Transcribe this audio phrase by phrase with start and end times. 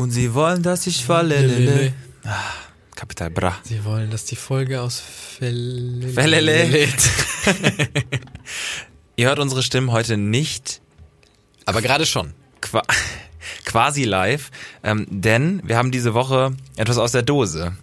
[0.00, 1.46] Und sie wollen, dass ich falle.
[1.46, 1.92] Lele.
[2.24, 2.54] Ah,
[2.96, 3.58] Kapital Bra.
[3.64, 6.88] Sie wollen, dass die Folge aus Fell Fellele.
[9.16, 10.80] Ihr hört unsere Stimmen heute nicht
[11.66, 12.32] Aber gerade schon.
[12.62, 12.80] qua
[13.66, 14.50] quasi live,
[14.82, 17.76] ähm, denn wir haben diese Woche etwas aus der Dose,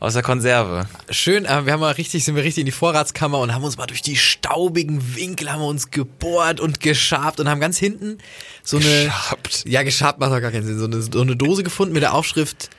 [0.00, 0.86] aus der Konserve.
[1.10, 3.76] Schön, aber wir haben mal richtig, sind wir richtig in die Vorratskammer und haben uns
[3.76, 8.18] mal durch die staubigen Winkel haben wir uns gebohrt und geschabt und haben ganz hinten
[8.62, 9.64] so eine, Geschabt.
[9.66, 12.14] ja, geschabt macht doch gar keinen Sinn, so eine, so eine Dose gefunden mit der
[12.14, 12.70] Aufschrift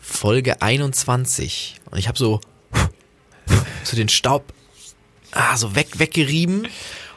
[0.00, 1.80] Folge 21.
[1.90, 2.40] Und ich habe so,
[3.84, 4.52] so den Staub,
[5.32, 6.68] ah, so weg, weggerieben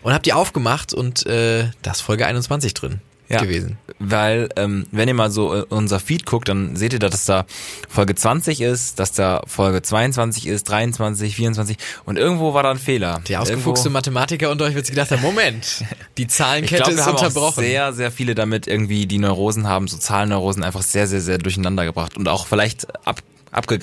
[0.01, 3.01] und habe die aufgemacht und äh, da ist Folge 21 drin
[3.41, 3.77] gewesen.
[3.99, 7.25] Weil, ähm, wenn ihr mal so äh, unser Feed guckt, dann seht ihr, da, dass
[7.25, 7.45] da
[7.89, 12.77] Folge 20 ist, dass da Folge 22 ist, 23, 24 und irgendwo war da ein
[12.79, 13.21] Fehler.
[13.29, 15.83] Der ausgefuchste Irgendwo- Mathematiker unter euch wird sich gedacht haben, Moment,
[16.17, 17.63] die Ich Zahlenkette glaube, ist wir haben auch unterbrochen.
[17.63, 21.85] sehr, sehr viele damit irgendwie, die Neurosen haben, so Zahlenneurosen einfach sehr, sehr, sehr durcheinander
[21.85, 23.21] gebracht und auch vielleicht ab,
[23.51, 23.79] abge,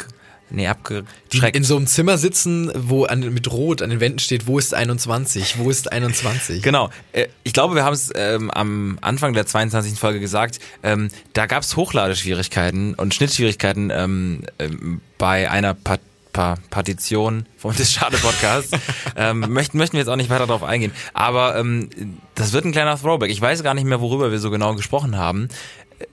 [0.50, 1.56] nee, die abgeschreckt.
[1.56, 4.75] in so einem Zimmer sitzen, wo an, mit Rot an den Wänden steht, wo ist
[4.75, 6.62] 21, wo ist 21.
[6.62, 6.91] Genau.
[7.12, 9.98] Äh, Ich glaube, wir haben es ähm, am Anfang der 22.
[9.98, 10.58] Folge gesagt.
[10.83, 15.98] Ähm, da gab es Hochladeschwierigkeiten und Schnittschwierigkeiten ähm, ähm, bei einer pa
[16.33, 18.70] pa Partition vom des Schade Podcasts.
[19.16, 20.92] ähm, möchten, möchten wir jetzt auch nicht weiter darauf eingehen.
[21.12, 21.91] Aber ähm,
[22.36, 23.30] das wird ein kleiner Throwback.
[23.30, 25.48] Ich weiß gar nicht mehr, worüber wir so genau gesprochen haben.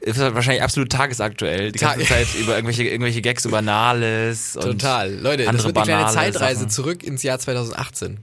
[0.01, 1.71] Ist halt wahrscheinlich absolut tagesaktuell.
[1.71, 4.55] Die ganze Ta- Zeit über irgendwelche, irgendwelche Gags über Nahles.
[4.55, 5.13] Und Total.
[5.13, 6.69] Leute, das andere wird eine kleine Zeitreise Sachen.
[6.69, 8.19] zurück ins Jahr 2018.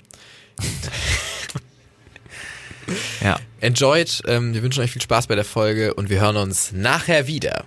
[3.23, 3.39] Ja.
[3.61, 7.27] Enjoyed, ähm, wir wünschen euch viel Spaß bei der Folge und wir hören uns nachher
[7.27, 7.65] wieder.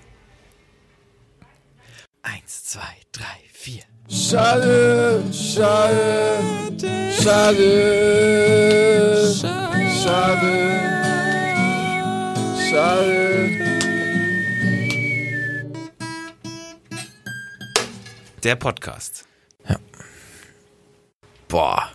[2.22, 2.82] Eins, zwei,
[3.12, 3.82] drei, vier.
[4.10, 6.40] Schade, schade,
[7.20, 9.34] schade,
[10.04, 10.80] schade,
[12.70, 13.77] schade.
[18.44, 19.26] Der Podcast.
[21.48, 21.90] Boah.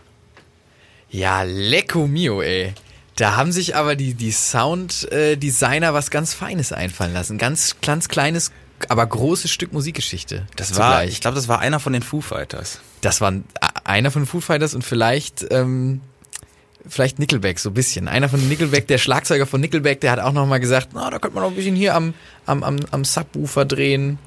[1.11, 2.73] Ja, lecco mio, ey.
[3.17, 7.37] Da haben sich aber die, die Sound-Designer was ganz Feines einfallen lassen.
[7.37, 8.51] Ganz, ganz kleines,
[8.89, 10.47] aber großes Stück Musikgeschichte.
[10.57, 11.11] Das war, zugleich.
[11.13, 12.81] ich glaube, das war einer von den Foo Fighters.
[13.03, 13.45] Das war ein-
[13.85, 16.01] einer von Foo Fighters und vielleicht, ähm,
[16.89, 18.09] vielleicht Nickelback, so ein bisschen.
[18.09, 21.19] Einer von Nickelback, der Schlagzeuger von Nickelback, der hat auch noch mal gesagt, na, da
[21.19, 22.15] könnte man noch ein bisschen hier am,
[22.47, 24.19] am, am, am Subwoofer drehen.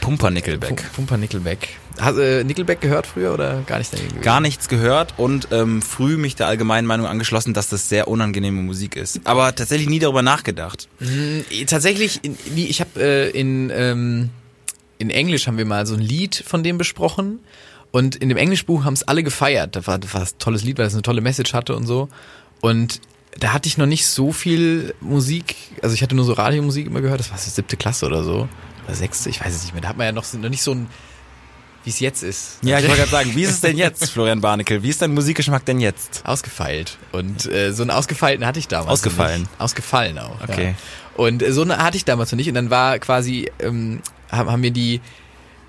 [0.00, 0.76] Pumper Nickelback.
[0.76, 1.68] Pum- Pumper Nickelback.
[1.98, 4.20] Hast du äh, Nickelback gehört früher oder gar nicht dagegen?
[4.20, 8.60] Gar nichts gehört und ähm, früh mich der allgemeinen Meinung angeschlossen, dass das sehr unangenehme
[8.62, 9.20] Musik ist.
[9.24, 10.88] Aber tatsächlich nie darüber nachgedacht.
[11.00, 12.20] Äh, Tatsächlich,
[12.54, 14.30] ich habe äh, in, ähm,
[14.98, 17.40] in Englisch haben wir mal so ein Lied von dem besprochen
[17.90, 19.74] und in dem Englischbuch haben es alle gefeiert.
[19.76, 22.08] Das war, das war ein tolles Lied, weil es eine tolle Message hatte und so.
[22.60, 23.00] Und
[23.38, 27.02] da hatte ich noch nicht so viel Musik, also ich hatte nur so Radiomusik immer
[27.02, 28.48] gehört, das war so siebte Klasse oder so.
[28.86, 29.82] Oder sechste, ich weiß es nicht mehr.
[29.82, 30.86] Da hat man ja noch, noch nicht so ein,
[31.84, 32.58] wie es jetzt ist.
[32.62, 34.82] Ja, ich wollte gerade sagen, wie ist es denn jetzt, Florian Barnickel?
[34.82, 36.22] Wie ist dein Musikgeschmack denn jetzt?
[36.24, 36.98] Ausgefeilt.
[37.12, 38.90] Und äh, so einen ausgefeilten hatte ich damals.
[38.90, 39.42] Ausgefallen?
[39.42, 39.60] Nicht.
[39.60, 40.40] Ausgefallen auch.
[40.42, 40.68] Okay.
[40.68, 40.74] Ja.
[41.22, 42.48] Und äh, so eine hatte ich damals noch nicht.
[42.48, 45.00] Und dann war quasi, ähm, haben, haben mir die,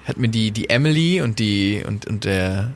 [0.06, 2.72] hat mir die, die Emily und die und, und der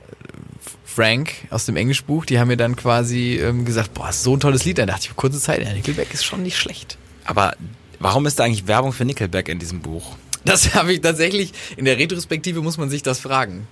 [0.85, 4.39] Frank aus dem Englischbuch, die haben mir dann quasi ähm, gesagt, boah, ist so ein
[4.39, 4.77] tolles Lied.
[4.77, 6.97] Da dachte ich, kurze Zeit, ja, Nickelback ist schon nicht schlecht.
[7.23, 7.55] Aber
[7.99, 10.15] warum ist da eigentlich Werbung für Nickelback in diesem Buch?
[10.45, 13.67] Das habe ich tatsächlich, in der Retrospektive muss man sich das fragen.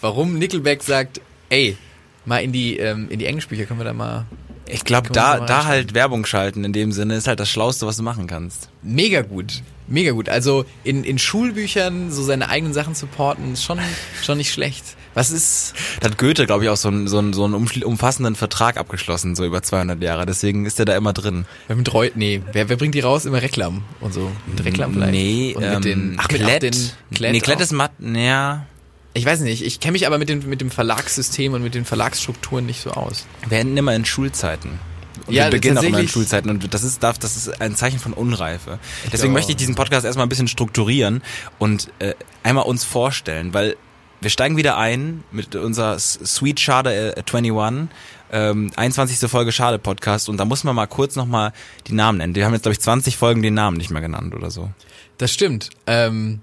[0.00, 1.76] Warum Nickelback sagt, ey,
[2.24, 4.26] mal in die, ähm, in die Englischbücher können wir da mal
[4.72, 7.96] Ich glaube, da, da halt Werbung schalten in dem Sinne ist halt das Schlauste, was
[7.96, 8.68] du machen kannst.
[8.82, 9.62] Mega gut.
[9.86, 10.28] Mega gut.
[10.28, 13.80] Also in, in Schulbüchern so seine eigenen Sachen supporten, ist schon,
[14.22, 14.84] schon nicht schlecht.
[15.14, 18.36] Was ist, Da hat Goethe, glaube ich, auch so einen, so einen, so einen umfassenden
[18.36, 20.24] Vertrag abgeschlossen, so über 200 Jahre.
[20.24, 21.46] Deswegen ist er da immer drin.
[21.66, 23.24] wer mit Reu, nee, wer, wer bringt die raus?
[23.24, 24.30] Immer Reklam und so.
[24.46, 25.12] Mit Reklam vielleicht.
[25.12, 26.62] Nee, und ähm, mit den, ach, mit Klett.
[26.62, 27.32] den Klett.
[27.32, 28.66] nee, Klett ist matt, ja.
[29.12, 31.84] Ich weiß nicht, ich kenne mich aber mit, den, mit dem Verlagssystem und mit den
[31.84, 33.26] Verlagsstrukturen nicht so aus.
[33.48, 34.78] Wir enden immer in Schulzeiten.
[35.26, 36.08] Und Ja, wir beginnen auch immer in.
[36.08, 38.78] Schulzeiten und das ist, darf, das ist ein Zeichen von Unreife.
[39.06, 41.22] Deswegen glaube möchte ich diesen Podcast erstmal ein bisschen strukturieren
[41.58, 43.76] und äh, einmal uns vorstellen, weil
[44.20, 47.88] wir steigen wieder ein mit unserer Sweet Schade äh, 21,
[48.32, 49.30] ähm, 21.
[49.30, 51.52] Folge Schade Podcast und da muss man mal kurz nochmal
[51.86, 52.34] die Namen nennen.
[52.34, 54.70] Wir haben jetzt, glaube ich, 20 Folgen den Namen nicht mehr genannt oder so.
[55.18, 55.70] Das stimmt.
[55.86, 56.40] Ähm,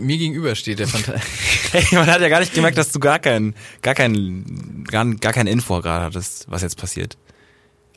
[0.00, 1.14] mir gegenüber steht der Phanta
[1.72, 5.32] Hey, man hat ja gar nicht gemerkt, dass du gar kein, gar kein, gar, gar
[5.32, 7.16] kein Info gerade hattest, was jetzt passiert.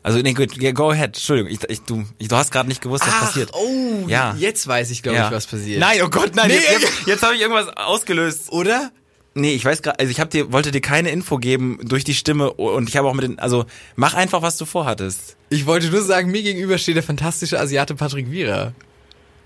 [0.04, 1.08] Also, nee, gut, yeah, go ahead.
[1.18, 3.50] Entschuldigung, ich, ich, du, ich, du hast gerade nicht gewusst, was passiert.
[3.54, 4.36] oh, Ja.
[4.40, 5.26] jetzt weiß ich, glaube Ja.
[5.28, 5.80] ich, was passiert.
[5.82, 8.52] Nein, oh Gott, nein, Nee, jetzt, jetzt, jetzt habe ich irgendwas ausgelöst.
[8.52, 8.92] Oder?
[9.34, 12.14] Nee, ich weiß gerade, also ich hab dir, wollte dir keine Info geben durch die
[12.16, 15.36] Stimme und ich habe auch mit den, also mach einfach, was du vorhattest.
[15.50, 18.74] Ich wollte nur sagen, mir gegenüber steht der fantastische Asiate Patrick Wierer.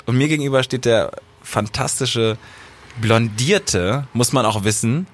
[0.06, 1.12] und mir gegenüber steht der
[1.44, 2.38] fantastische,
[3.00, 5.08] blondierte, muss man auch wissen,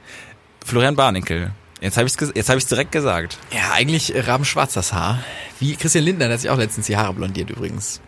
[0.65, 1.51] Florian Barnickel.
[1.79, 3.37] Jetzt habe ich es jetzt habe ich direkt gesagt.
[3.51, 5.23] Ja, eigentlich äh, rabenschwarz das Haar.
[5.59, 8.01] Wie Christian Lindner, der hat sich auch letztens die Haare blondiert übrigens.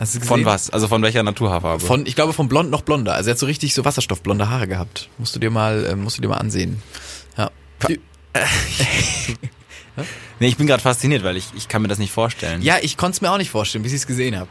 [0.00, 0.28] Hast du gesehen?
[0.28, 0.70] Von was?
[0.70, 1.84] Also von welcher Naturhaarfarbe?
[1.84, 3.14] Von, ich glaube, von blond noch blonder.
[3.14, 5.08] Also er hat so richtig so wasserstoffblonde Haare gehabt.
[5.18, 6.82] Musst du dir mal, äh, musst du dir mal ansehen.
[7.36, 7.50] Ja.
[10.40, 12.62] Nee, ich bin gerade fasziniert, weil ich, ich kann mir das nicht vorstellen.
[12.62, 14.48] Ja, ich konnte es mir auch nicht vorstellen, bis ich es gesehen habe.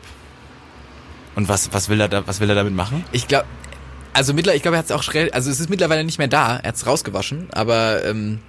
[1.36, 3.04] Und was, was will er da, was will er damit machen?
[3.12, 3.46] Ich glaube,
[4.14, 6.28] also mittlerweile, ich glaube, er hat es auch schnell, also es ist mittlerweile nicht mehr
[6.28, 6.58] da.
[6.58, 8.40] Er hat es rausgewaschen, aber ähm,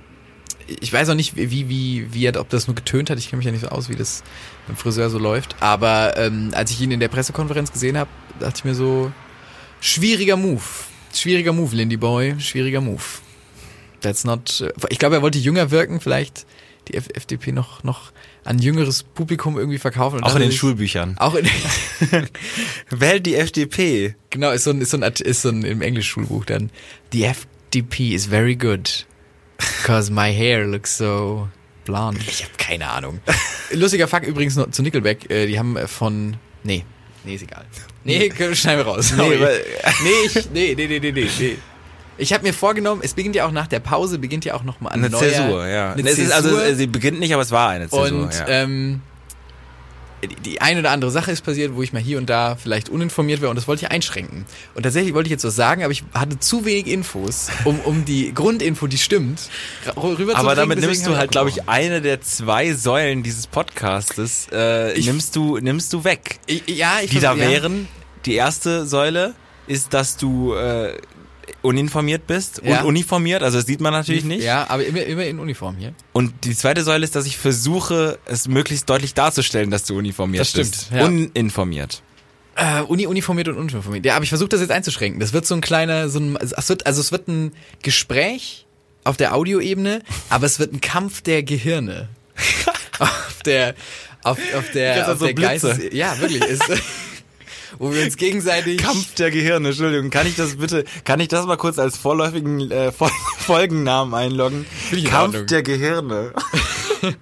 [0.66, 3.18] ich weiß auch nicht, wie, wie, wie er, ob das nur getönt hat.
[3.18, 4.22] Ich kenne mich ja nicht so aus, wie das
[4.66, 5.56] beim Friseur so läuft.
[5.60, 9.12] Aber ähm, als ich ihn in der Pressekonferenz gesehen habe, dachte ich mir so,
[9.80, 10.62] schwieriger Move.
[11.14, 12.36] Schwieriger Move, Lindy Boy.
[12.38, 13.02] Schwieriger Move.
[14.00, 14.64] That's not.
[14.88, 16.46] Ich glaube, er wollte jünger wirken, vielleicht
[16.88, 18.12] die F FDP noch, noch
[18.44, 20.22] an jüngeres Publikum irgendwie verkaufen.
[20.22, 21.16] Auch in den ich- Schulbüchern.
[21.18, 21.46] Auch in,
[22.90, 24.14] Wählt die FDP.
[24.30, 26.70] genau, ist so ein, ist so ein, ist so ein im Englischschulbuch dann.
[27.12, 29.06] The FDP is very good.
[29.84, 31.48] Cause my hair looks so
[31.84, 32.20] blonde.
[32.26, 33.20] Ich habe keine Ahnung.
[33.72, 35.30] Lustiger Fakt übrigens noch zu Nickelback.
[35.30, 36.84] Äh, die haben äh, von, nee,
[37.24, 37.64] nee, ist egal.
[38.04, 39.16] Nee, schneiden wir raus.
[39.16, 39.38] Weil-
[40.02, 41.56] nee, ich, nee, nee, nee, nee, nee, nee.
[42.18, 44.92] Ich habe mir vorgenommen, es beginnt ja auch nach der Pause, beginnt ja auch nochmal
[44.92, 45.92] ein Eine neuer, Zäsur, ja.
[45.92, 46.64] Eine ist, also Zäsur.
[46.64, 48.02] äh, sie beginnt nicht, aber es war eine Zäsur.
[48.04, 48.46] Und ja.
[48.48, 49.00] ähm,
[50.44, 53.40] die- eine oder andere Sache ist passiert, wo ich mal hier und da vielleicht uninformiert
[53.40, 54.44] wäre und das wollte ich einschränken.
[54.74, 58.04] Und tatsächlich wollte ich jetzt was sagen, aber ich hatte zu wenig Infos, um, um
[58.04, 59.40] die Grundinfo, die stimmt,
[59.96, 64.92] rüber aber damit nimmst du halt, glaube ich, eine der zwei Säulen dieses Podcastes, äh,
[64.92, 66.38] Ich- nimmst du, nimmst du weg.
[66.46, 67.50] Ich, ja, ich Die da versuch- ja.
[67.50, 67.88] wären,
[68.24, 69.34] die erste Säule
[69.66, 70.92] ist, dass du äh,
[71.62, 72.82] uninformiert bist, Ja.
[72.82, 74.42] ununiformiert, also das sieht man natürlich nicht.
[74.44, 75.94] Ja, aber immer, immer in Uniform hier.
[76.12, 80.40] Und die zweite Säule ist, dass ich versuche, es möglichst deutlich darzustellen, dass du uniformiert
[80.42, 80.90] Das stimmt, bist.
[80.92, 81.04] ja.
[81.04, 82.02] Uninformiert.
[82.54, 84.04] Äh, Uni uniformiert und uniformiert.
[84.04, 85.20] Ja, aber ich versuche das jetzt einzuschränken.
[85.20, 87.52] Das wird so ein kleiner, so ein, es wird, also es wird ein
[87.82, 88.66] Gespräch
[89.04, 92.08] auf der Audioebene, aber es wird ein Kampf der Gehirne.
[92.98, 93.74] auf der,
[94.22, 95.68] auf, auf der, auf so der Blitze.
[95.68, 96.62] Geistes, ja, wirklich, ist,
[97.78, 100.10] wo wir uns gegenseitig, Kampf der Gehirne, Entschuldigung.
[100.10, 104.66] Kann ich das bitte, kann ich das mal kurz als vorläufigen äh, Fol Folgennamen einloggen?
[104.90, 105.46] In Kampf Ordnung.
[105.46, 106.32] der Gehirne.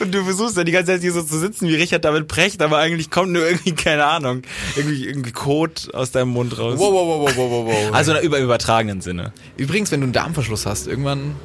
[0.00, 2.60] Und du versuchst ja die ganze Zeit hier so zu sitzen wie Richard David Precht,
[2.62, 4.42] aber eigentlich kommt nur irgendwie, keine Ahnung,
[4.76, 6.78] irgendwie, irgendwie Kot aus deinem Mund raus.
[6.78, 7.94] wow, wow, wow, wow, wow, wow.
[7.94, 9.32] Also über übertragenen Sinne.
[9.56, 11.36] übrigens, wenn du einen Darmverschluss hast, irgendwann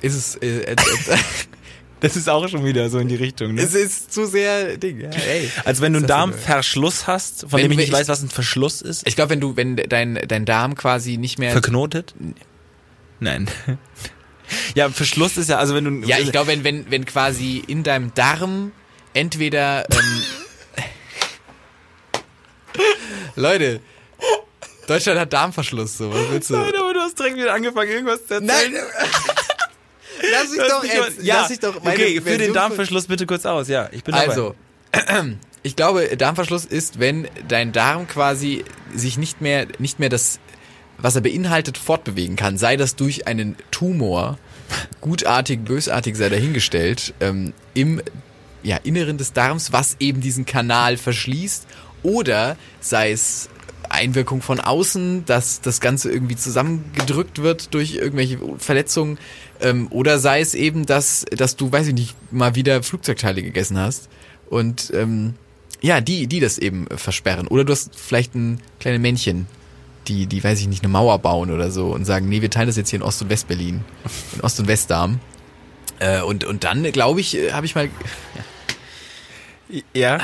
[0.00, 0.76] ist es, äh, äh, äh,
[2.00, 3.62] Das ist auch schon wieder so in die Richtung, ne?
[3.62, 5.50] es ist zu sehr Ding, ja, ey.
[5.64, 6.06] Als wenn du einen?
[6.06, 9.06] Darmverschluss hast, von Wenn dem ich nicht weiß, was ein Verschluss ist.
[9.06, 12.14] Ich glaube, wenn du, wenn dein, dein Darm quasi nicht mehr Verknotet?
[13.20, 13.48] Nein.
[14.74, 16.06] Ja, Verschluss ist ja, also wenn du.
[16.06, 18.72] Ja, ich glaube, wenn, wenn, wenn quasi in deinem Darm
[19.12, 20.22] entweder ähm,
[23.36, 23.80] Leute,
[24.86, 26.54] Deutschland hat Darmverschluss, so, was willst du?
[26.54, 28.74] Nein, aber du hast direkt wieder angefangen, irgendwas zu erzählen.
[30.32, 33.06] Lass mich hast doch, jetzt, ja, lass mich doch meine okay, für Version den Darmverschluss
[33.06, 34.28] bitte kurz aus, ja, ich bin dabei.
[34.28, 34.54] Also,
[35.62, 40.40] ich glaube, Darmverschluss ist, wenn dein Darm quasi sich nicht mehr, nicht mehr das,
[40.98, 42.58] was er beinhaltet, fortbewegen kann.
[42.58, 44.38] Sei das durch einen Tumor,
[45.00, 48.02] gutartig, bösartig sei dahingestellt, ähm, im
[48.62, 51.66] ja, Inneren des Darms, was eben diesen Kanal verschließt,
[52.02, 53.48] oder sei es
[53.88, 59.18] Einwirkung von außen, dass das Ganze irgendwie zusammengedrückt wird durch irgendwelche Verletzungen,
[59.60, 63.78] ähm, oder sei es eben, dass, dass du, weiß ich nicht, mal wieder Flugzeugteile gegessen
[63.78, 64.08] hast
[64.50, 65.34] und ähm,
[65.80, 67.46] ja, die, die das eben versperren.
[67.46, 69.46] Oder du hast vielleicht ein kleine Männchen,
[70.08, 72.66] die, die, weiß ich nicht, eine Mauer bauen oder so und sagen, nee, wir teilen
[72.66, 73.84] das jetzt hier in Ost- und West-Berlin,
[74.34, 75.20] in Ost- und Westdarm.
[76.00, 77.88] Äh, und, und dann, glaube ich, äh, habe ich mal,
[79.68, 80.20] Ja, ja,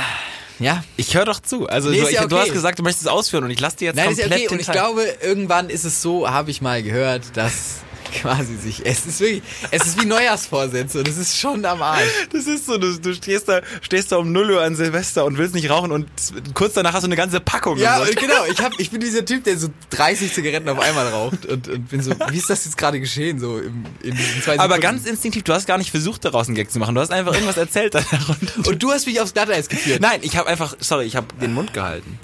[0.97, 1.67] ich höre doch zu.
[1.67, 2.45] Also Nee, du, ist ja ich, du okay.
[2.45, 4.45] hast gesagt, du möchtest es ausführen und ich lasse dir jetzt Nein, ist ja komplett
[4.47, 4.55] okay.
[4.55, 7.81] Und ich glaube, irgendwann ist es so, habe ich mal gehört, dass
[8.15, 12.03] quasi sich, es ist wirklich, es ist wie Neujahrsvorsätze und es ist schon am Arsch.
[12.33, 15.37] Das ist so, du, du stehst da, stehst da um 0 Uhr an Silvester und
[15.39, 16.07] willst nicht rauchen und
[16.55, 17.79] kurz danach hast du eine ganze Packung.
[17.79, 21.47] Ja, genau, ich, hab, ich bin dieser Typ, der so 30 Zigaretten auf einmal raucht
[21.47, 24.59] und, und bin so, wie ist das jetzt gerade geschehen, so im, in diesen zwei
[24.59, 24.81] aber Sekunden?
[24.81, 26.95] ganz instinktiv, du hast gar nicht versucht, daraus einen Gag zu machen.
[26.95, 28.29] Du hast einfach irgendwas erzählt danach.
[28.57, 30.01] Und, Und du hast mich aufs Glatteis geführt.
[30.01, 32.19] Nein, ich habe einfach, sorry, ich habe den Mund gehalten.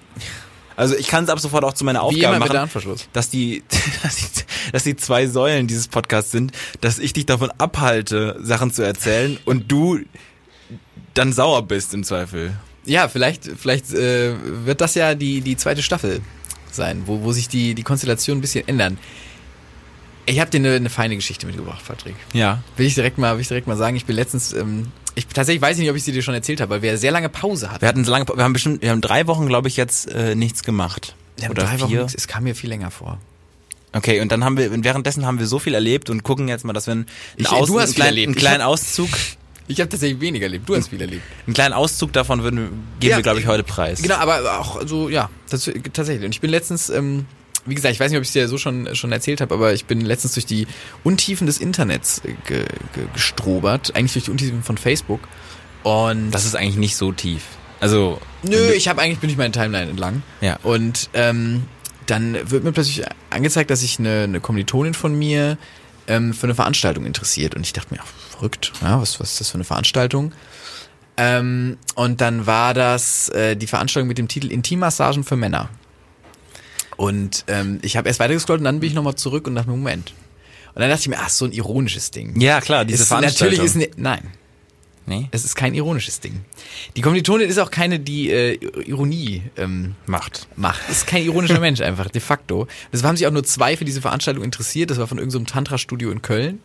[0.80, 2.70] Also ich kann es ab sofort auch zu meiner Aufgabe machen,
[3.12, 3.62] dass die,
[4.02, 4.26] dass die,
[4.72, 9.38] dass die zwei Säulen dieses Podcasts sind, dass ich dich davon abhalte, Sachen zu erzählen
[9.44, 10.00] und du
[11.12, 12.54] dann sauer bist im Zweifel.
[12.86, 14.34] Ja, vielleicht, vielleicht äh,
[14.64, 16.22] wird das ja die, die zweite Staffel
[16.72, 18.96] sein, wo, wo sich die, die Konstellation ein bisschen ändern.
[20.24, 22.14] Ich habe dir eine, eine feine Geschichte mitgebracht, Patrick.
[22.32, 22.62] Ja.
[22.78, 25.60] Will ich direkt mal, will ich direkt mal sagen, ich bin letztens ähm, ich tatsächlich
[25.62, 27.70] weiß ich nicht, ob ich sie dir schon erzählt habe, weil wir sehr lange Pause
[27.70, 27.82] hatten.
[27.82, 30.34] Wir hatten so lange, wir haben bestimmt, wir haben drei Wochen, glaube ich, jetzt äh,
[30.34, 31.14] nichts gemacht.
[31.42, 32.02] Haben Oder drei vier.
[32.04, 33.18] Wochen, es kam mir viel länger vor.
[33.92, 36.72] Okay, und dann haben wir, währenddessen haben wir so viel erlebt und gucken jetzt mal,
[36.72, 38.26] dass wir einen, Ich- du hast einen, kleinen, erlebt.
[38.28, 39.08] einen Ich kleinen hab- Auszug,
[39.68, 40.68] Ich habe tatsächlich weniger erlebt.
[40.68, 41.22] Du hast viel erlebt.
[41.46, 44.02] einen kleinen Auszug davon würden, geben Ja, wir, glaube ich, heute preis.
[44.02, 46.24] Genau, aber auch so, ja, das, tatsächlich.
[46.24, 47.26] Und ich bin letztens, ähm,
[47.66, 49.72] wie gesagt, ich weiß nicht, ob ich es dir so schon, schon erzählt habe, aber
[49.72, 50.66] ich bin letztens durch die
[51.04, 52.64] Untiefen des Internets ge,
[52.94, 55.20] ge, gestrobert, eigentlich durch die Untiefen von Facebook.
[55.82, 57.42] Und Das ist eigentlich nicht so tief.
[57.80, 60.22] Also, Nö, ich habe eigentlich bin ich meine Timeline entlang.
[60.40, 60.58] Ja.
[60.62, 61.64] Und ähm,
[62.06, 65.56] dann wird mir plötzlich angezeigt, dass sich eine, eine Kommilitonin von mir
[66.06, 67.54] ähm, für eine Veranstaltung interessiert.
[67.54, 70.32] Und ich dachte mir, ach, verrückt, ja, was, was ist das für eine Veranstaltung?
[71.16, 75.68] Ähm, und dann war das äh, die Veranstaltung mit dem Titel Intimmassagen für Männer.
[77.00, 79.76] Und ähm, ich habe erst weitergescrollt und dann bin ich nochmal zurück und dachte mir,
[79.76, 80.12] Moment.
[80.74, 82.38] Und dann dachte ich mir, ach, so ein ironisches Ding.
[82.38, 83.56] ja klar, diese Ist- Veranstaltung.
[83.58, 84.28] Natürlich ist ne, nein,
[85.06, 86.44] nee, es ist kein ironisches Ding.
[86.96, 88.52] Die Kommilitonin ist auch keine, die äh,
[88.84, 90.46] Ironie ähm, macht.
[90.56, 90.90] macht.
[90.90, 92.66] Ist kein ironischer Mensch einfach, de facto.
[92.92, 94.90] Das haben sich auch nur zwei für diese Veranstaltung interessiert.
[94.90, 96.60] Das war von irgendeinem Tantra-Studio in Köln.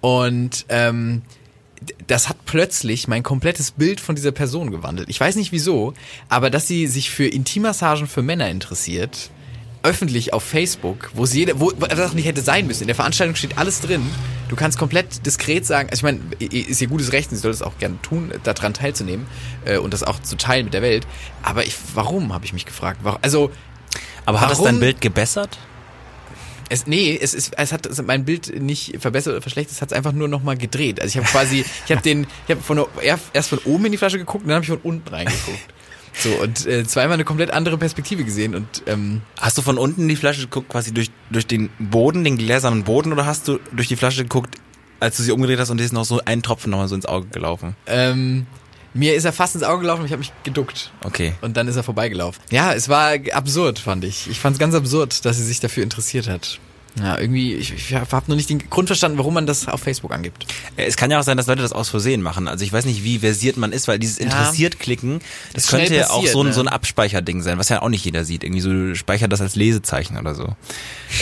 [0.00, 1.22] Und ähm,
[2.08, 5.08] das hat plötzlich mein komplettes Bild von dieser Person gewandelt.
[5.08, 5.94] Ich weiß nicht wieso,
[6.28, 9.30] aber dass sie sich für Intimmassagen für Männer interessiert,
[9.82, 12.82] öffentlich auf Facebook, wo sie jeder, wo wo das auch nicht hätte sein müssen.
[12.82, 14.02] In der Veranstaltung steht alles drin.
[14.48, 17.52] Du kannst komplett diskret sagen, also ich meine, ist ihr gutes Recht, und sie soll
[17.52, 19.26] das auch gerne tun, daran teilzunehmen
[19.66, 21.06] äh, und das auch zu teilen mit der Welt.
[21.42, 23.00] Aber ich, warum, habe ich mich gefragt.
[23.02, 23.50] Warum, also
[24.24, 25.58] Aber hat das dein Bild gebessert?
[26.70, 29.96] es, nee, es ist, es hat mein Bild nicht verbessert oder verschlechtert, es hat es
[29.96, 31.00] einfach nur nochmal gedreht.
[31.00, 33.92] Also ich habe quasi, ich habe den, ich habe von er- erst von oben in
[33.92, 35.60] die Flasche geguckt und dann habe ich von unten reingeguckt.
[36.18, 40.08] So und äh, zweimal eine komplett andere Perspektive gesehen und ähm, Hast du von unten
[40.08, 43.88] die Flasche geguckt, quasi durch, durch den Boden, den gläsernen Boden, oder hast du durch
[43.88, 44.56] die Flasche geguckt,
[45.00, 47.06] als du sie umgedreht hast und dir ist noch so ein Tropfen nochmal so ins
[47.06, 47.76] Auge gelaufen?
[47.86, 48.46] ähm,
[48.94, 50.90] mir ist er fast ins Auge gelaufen ich habe mich geduckt.
[51.04, 51.34] Okay.
[51.42, 52.42] Und dann ist er vorbeigelaufen.
[52.50, 54.28] Ja, es war absurd, fand ich.
[54.28, 56.58] Ich fand es ganz absurd, dass sie sich dafür interessiert hat.
[57.02, 60.12] Ja, irgendwie, ich, ich habe nur nicht den Grund verstanden, warum man das auf Facebook
[60.12, 60.46] angibt.
[60.76, 62.48] Äh, Es kann ja auch sein, dass Leute das aus Versehen machen.
[62.48, 65.20] Also ich weiß nicht, wie versiert man ist, weil dieses interessiert klicken,
[65.54, 66.52] das schnell könnte ja auch so ein, ne?
[66.52, 68.44] so ein Abspeicherding sein, was ja auch nicht jeder sieht.
[68.44, 70.54] Irgendwie so speichert das als Lesezeichen oder so.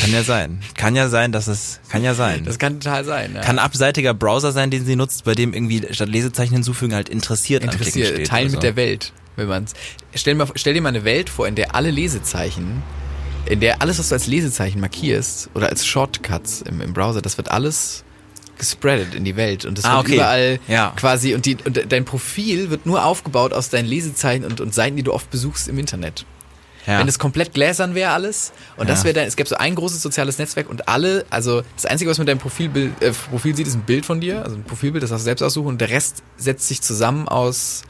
[0.00, 0.60] Kann ja sein.
[0.74, 2.44] Kann ja sein, dass es, kann ja sein.
[2.44, 3.32] Das kann total sein.
[3.34, 3.40] Ja.
[3.42, 7.08] kann ein abseitiger Browser sein, den sie nutzt, bei dem irgendwie statt Lesezeichen hinzufügen halt
[7.08, 8.60] interessiert, interessiert, teilen oder mit so.
[8.60, 9.72] der Welt, wenn man's.
[10.14, 12.82] Stell, mal, stell dir mal eine Welt vor, in der alle Lesezeichen,
[13.46, 17.36] in der alles, was du als Lesezeichen markierst oder als Shortcuts im, im Browser, das
[17.38, 18.02] wird alles
[18.58, 20.14] gespreadet in die Welt und das Ah, wird okay.
[20.14, 20.92] überall Ja.
[20.96, 24.96] quasi und, die, und dein Profil wird nur aufgebaut aus deinen Lesezeichen und, und Seiten,
[24.96, 26.24] die du oft besuchst im Internet.
[26.86, 27.00] Ja.
[27.00, 29.04] Wenn es komplett gläsern wäre alles und das Ja.
[29.06, 32.16] wäre dann, es gäbe so ein großes soziales Netzwerk und alle, also das Einzige, was
[32.18, 35.10] man deinem Profilbild, äh, Profil sieht, ist ein Bild von dir, also ein Profilbild, das
[35.10, 37.82] darfst du selbst aussuchen und der Rest setzt sich zusammen aus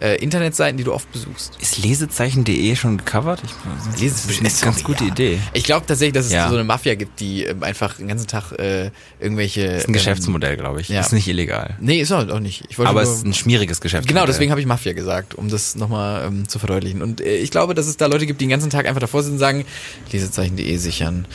[0.00, 1.54] äh, Internetseiten, die du oft besuchst.
[1.60, 3.42] ist lesezeichen.de schon gecovert?
[3.44, 3.50] Ich,
[3.92, 5.10] das ist eine Sorry, ganz gute ja.
[5.10, 5.38] Idee.
[5.54, 6.48] Ich glaube tatsächlich, dass es Ja.
[6.48, 9.66] so eine Mafia gibt, die ähm, einfach den ganzen Tag äh, irgendwelche.
[9.66, 10.88] Das ist ein Geschäftsmodell, glaube ich.
[10.88, 11.00] ja.
[11.00, 11.76] Ist nicht illegal.
[11.80, 12.78] Nee, ist auch auch nicht.
[12.78, 14.14] Aber es ist ein schmieriges Geschäftsmodell.
[14.14, 17.02] Genau, deswegen habe ich Mafia gesagt, um das nochmal ähm, zu verdeutlichen.
[17.02, 19.22] Und äh, ich glaube, dass es da Leute gibt, die den ganzen Tag einfach davor
[19.22, 19.64] sitzen und sagen,
[20.12, 21.26] Lesezeichen.de sichern,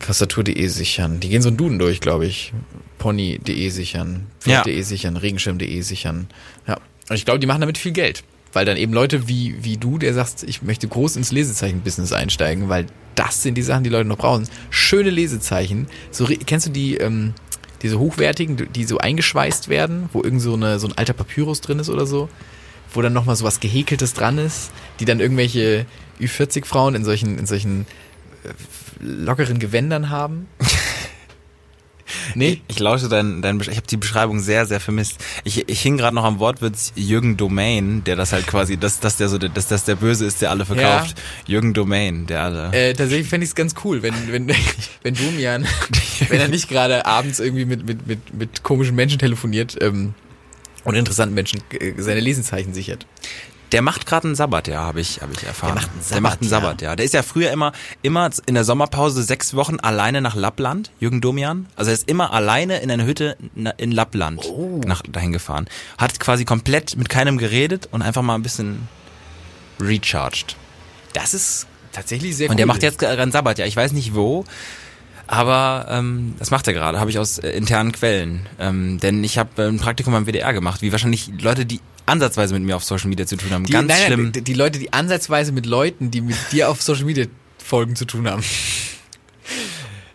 [0.00, 1.20] Tastatur.de sichern.
[1.20, 2.52] Die gehen so einen Duden durch, glaube ich.
[2.98, 4.62] Pony.de sichern, Ja.
[4.62, 6.28] Pferd.de sichern, Regenschirm.de sichern.
[6.66, 6.78] Ja.
[7.08, 8.24] Und ich glaube, die machen damit viel Geld.
[8.52, 12.68] Weil dann eben Leute wie, wie du, der sagst, ich möchte groß ins Lesezeichen-Business einsteigen,
[12.68, 14.48] weil das sind die Sachen, die Leute noch brauchen.
[14.70, 15.86] Schöne Lesezeichen.
[16.10, 17.34] So, kennst du die, ähm,
[17.82, 21.78] diese hochwertigen, die so eingeschweißt werden, wo irgend so, eine, so ein alter Papyrus drin
[21.78, 22.28] ist oder so?
[22.94, 25.84] Wo dann nochmal so was Gehäkeltes dran ist, die dann irgendwelche
[26.20, 27.82] Ü40-Frauen in solchen, in solchen
[28.44, 28.48] äh,
[29.00, 30.48] lockeren Gewändern haben?
[32.34, 32.60] nee?
[32.68, 35.18] Ich lausche dein, dein ich habe die Beschreibung sehr, sehr vermisst.
[35.44, 39.16] Ich, ich hing gerade noch am Wortwitz Jürgen Domain, der das halt quasi, dass, dass
[39.16, 41.20] der so, dass das der Böse ist, der alle verkauft.
[41.46, 42.72] Jürgen Domain, der alle.
[42.72, 44.48] Äh, tatsächlich fände ich es ganz cool, wenn, wenn,
[45.02, 45.66] wenn Domian,
[46.28, 50.14] wenn er nicht gerade abends irgendwie mit, mit, mit, mit komischen Menschen telefoniert ähm,
[50.84, 53.06] und interessanten Menschen äh, seine Lesenzeichen sichert.
[53.72, 55.74] Der macht gerade einen Sabbat, ja, habe ich, hab ich erfahren.
[55.74, 56.96] Der macht einen Der macht einen Sabbat, Sabbat, ja.
[56.96, 57.72] Der ist ja früher immer,
[58.02, 61.66] immer in der Sommerpause sechs Wochen alleine nach Lappland, Jürgen Domian.
[61.76, 63.36] Also er ist immer alleine in einer Hütte
[63.76, 64.80] in Lappland Oh.
[64.86, 65.66] nach, dahin gefahren.
[65.98, 68.88] Hat quasi komplett mit keinem geredet und einfach mal ein bisschen
[69.80, 70.56] recharged.
[71.12, 72.56] Das ist tatsächlich sehr Und cool.
[72.58, 73.66] der macht jetzt gerade einen Sabbat, ja.
[73.66, 74.44] Ich weiß nicht wo,
[75.26, 78.46] aber ähm, das macht er gerade, habe ich aus äh, internen Quellen.
[78.58, 82.54] Ähm, denn ich habe äh, ein Praktikum beim WDR gemacht, wie wahrscheinlich Leute, die ansatzweise
[82.54, 83.64] mit mir auf Social Media zu tun haben.
[83.64, 84.22] die, Ganz nein, schlimm.
[84.24, 87.26] Nein, die, die Leute, die ansatzweise mit Leuten, die mit dir auf Social Media
[87.62, 88.42] Folgen zu tun haben.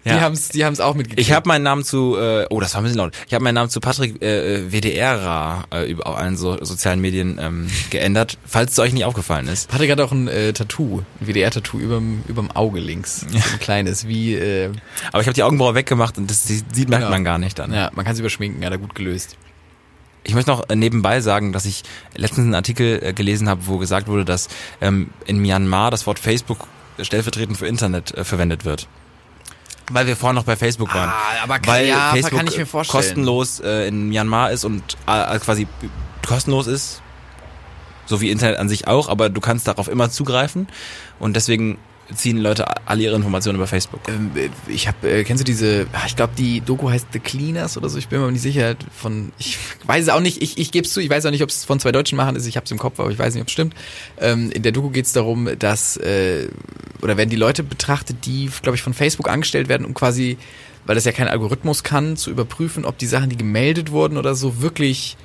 [0.06, 0.16] Ja.
[0.16, 1.26] Die haben's, die haben's auch mitgekriegt.
[1.26, 3.14] Ich habe meinen Namen zu, äh, oh, das war ein bisschen laut.
[3.26, 7.38] Ich habe meinen Namen zu Patrick äh, WDR äh, über auf allen so, sozialen Medien
[7.40, 9.70] ähm, geändert, falls es euch nicht aufgefallen ist.
[9.70, 13.22] Patrick hat auch ein äh, Tattoo, ein WDR-Tattoo überm, überm Auge links.
[13.30, 14.72] So ein kleines, wie, äh,
[15.14, 17.12] Aber ich habe die Augenbraue weggemacht und das sieht, sieht merkt Genau.
[17.16, 17.72] man gar nicht dann.
[17.74, 19.38] ja, man kann es überschminken, hat er gut gelöst.
[20.24, 21.84] Ich möchte noch äh, nebenbei sagen, dass ich
[22.16, 24.48] letztens einen Artikel äh, gelesen habe, wo gesagt wurde, dass
[24.82, 26.68] ähm, in Myanmar das Wort Facebook
[27.00, 28.88] stellvertretend für Internet äh, verwendet wird.
[29.92, 31.10] Weil wir vorhin noch bei Facebook waren.
[31.10, 33.04] Ah, aber Weil ja, Facebook kann ich mir vorstellen.
[33.04, 35.68] kostenlos äh, in Myanmar ist und äh, quasi
[36.26, 37.02] kostenlos ist.
[38.06, 40.68] So wie Internet an sich auch, aber du kannst darauf immer zugreifen.
[41.20, 41.78] Und deswegen
[42.16, 44.02] ziehen Leute alle ihre Informationen über Facebook.
[44.08, 44.32] Ähm,
[44.68, 47.90] ich habe, äh, kennst du diese, ah, ich glaube die Doku heißt The Cleaners oder
[47.90, 50.86] so, ich bin mir nicht sicher von, ich weiß es auch nicht, ich, ich gebe
[50.86, 52.66] es zu, ich weiß auch nicht, ob es von zwei Deutschen machen ist, ich habe
[52.66, 53.76] es im Kopf, aber ich weiß nicht, ob es stimmt.
[54.20, 56.48] Ähm, in der Doku geht es darum, dass, äh,
[57.02, 60.38] oder werden die Leute betrachtet, die, glaube ich, von Facebook angestellt werden, um quasi,
[60.86, 64.36] weil das ja kein Algorithmus kann, zu überprüfen, ob die Sachen, die gemeldet wurden oder
[64.36, 65.18] so, wirklich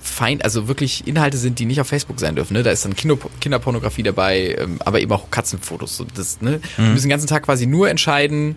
[0.00, 2.54] fein, also wirklich Inhalte sind, die nicht auf Facebook sein dürfen.
[2.54, 2.62] Ne?
[2.62, 5.96] Da ist dann Kinder, Kinderpornografie dabei, ähm, aber eben auch Katzenfotos.
[5.96, 6.60] So das, ne?
[6.76, 8.56] Wir müssen den ganzen Tag quasi nur entscheiden,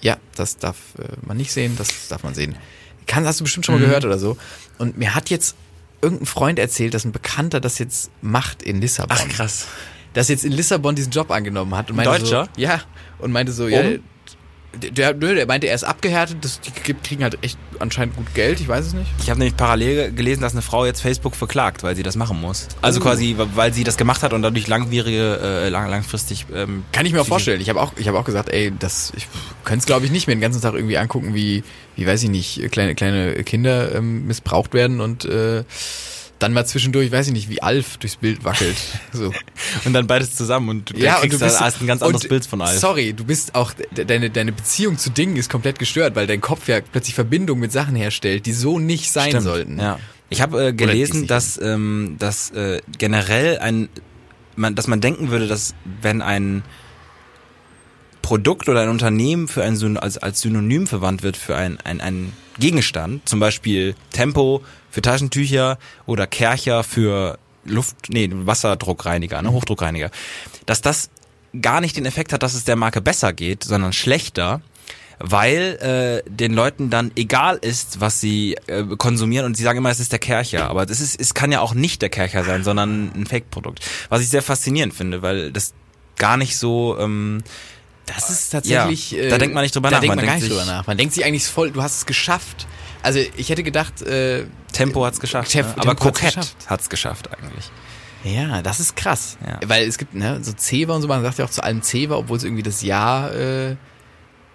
[0.00, 2.56] ja, das darf äh, man nicht sehen, das darf man sehen.
[3.06, 4.36] Kann, hast du bestimmt schon mal gehört oder so.
[4.78, 5.56] Und mir hat jetzt
[6.02, 9.16] irgendein Freund erzählt, dass ein Bekannter das jetzt macht in Lissabon.
[9.28, 9.66] krass.
[10.12, 11.90] Dass jetzt in Lissabon diesen Job angenommen hat.
[11.90, 12.48] Und meinte Deutscher?
[12.54, 12.82] So, ja.
[13.18, 13.86] Und meinte so, ja, Um?
[13.86, 13.98] der,
[14.76, 18.68] der, der meinte, er ist abgehärtet, das, die kriegen halt echt anscheinend gut Geld, ich
[18.68, 19.10] weiß es nicht.
[19.20, 22.40] Ich habe nämlich parallel gelesen, dass eine Frau jetzt Facebook verklagt, weil sie das machen
[22.40, 22.68] muss.
[22.82, 26.46] Also quasi, weil sie das gemacht hat und dadurch langwierige, äh, lang, langfristig.
[26.54, 27.60] Ähm, Kann ich mir auch vorstellen.
[27.60, 29.26] Ich habe auch, ich habe auch gesagt, ey, das, ich
[29.64, 31.64] könnte es glaube ich nicht mehr den ganzen Tag irgendwie angucken, wie,
[31.96, 35.64] wie weiß ich nicht, kleine kleine Kinder ähm, missbraucht werden und äh,
[36.38, 38.76] dann mal zwischendurch, weiß ich nicht, wie Alf durchs Bild wackelt.
[39.12, 39.32] So.
[39.84, 42.02] Und dann beides zusammen und du Ja, und kriegst du bist dann erst ein ganz
[42.02, 42.78] anderes und, Bild von Alf.
[42.78, 46.40] Sorry, du bist auch de- deine deine Beziehung zu Dingen ist komplett gestört, weil dein
[46.40, 49.78] Kopf ja plötzlich Verbindungen mit Sachen herstellt, die so nicht sein Stimmt, sollten.
[49.80, 49.98] Ja.
[50.28, 53.88] Ich habe äh, gelesen, dass, ähm, dass äh, generell ein,
[54.56, 56.62] man, dass man denken würde, dass wenn ein
[58.22, 62.32] Produkt oder ein Unternehmen für ein als, als Synonym verwandt wird für ein, ein, ein
[62.58, 70.10] Gegenstand, zum Beispiel Tempo für Taschentücher oder Kercher für Luft, nee, Wasserdruckreiniger, ne, Hochdruckreiniger,
[70.64, 71.10] dass das
[71.60, 74.60] gar nicht den Effekt hat, dass es der Marke besser geht, sondern schlechter,
[75.18, 79.90] weil äh, den Leuten dann egal ist, was sie äh, konsumieren und sie sagen immer,
[79.90, 82.64] es ist der Kercher, aber das ist, es kann ja auch nicht der Kercher sein,
[82.64, 85.72] sondern ein Fake-Produkt, was ich sehr faszinierend finde, weil das
[86.16, 87.42] gar nicht so ähm,
[88.06, 89.10] Das ist tatsächlich.
[89.10, 90.64] Ja, da denkt man nicht drüber da nach, Denkt man man, gar denkt nicht sich-
[90.64, 90.86] drüber nach.
[90.86, 92.66] Man denkt sich eigentlich voll, du hast es geschafft.
[93.02, 95.74] Also ich hätte gedacht, äh, Tempo hat's geschafft, Tempo- ne?
[95.76, 96.56] aber Tempo hat's Kokett geschafft.
[96.68, 97.70] hat's geschafft eigentlich.
[98.24, 99.36] ja, das ist krass.
[99.46, 99.58] Ja.
[99.68, 102.16] Weil es gibt ne, so Zewa und so, man sagt ja auch zu allem Zewa,
[102.16, 103.72] obwohl es irgendwie das Jahr, äh,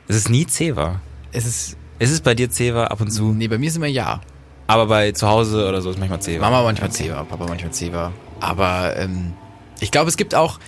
[0.07, 0.99] Es ist nie Zewa.
[1.31, 3.85] es ist, Es ist bei dir Zewa ab und zu, nee, bei mir ist immer
[3.87, 4.21] Jahr.
[4.67, 6.49] aber bei zu Hause oder so ist manchmal Zewa.
[6.49, 8.11] Mama manchmal Zewa, Papa manchmal Zewa.
[8.39, 9.33] Aber ähm,
[9.79, 10.59] ich glaube, es gibt auch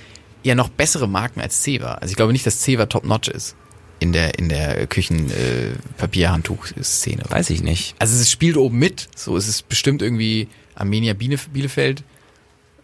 [0.44, 1.94] ja noch bessere Marken als Zewa.
[1.96, 3.56] Also ich glaube nicht, dass Zewa top-notch ist
[4.00, 5.72] in der in der Küchen äh.
[7.30, 7.96] Weiß ich nicht.
[8.00, 12.04] Also es spielt oben mit, so es ist bestimmt irgendwie Armenia Bielefeld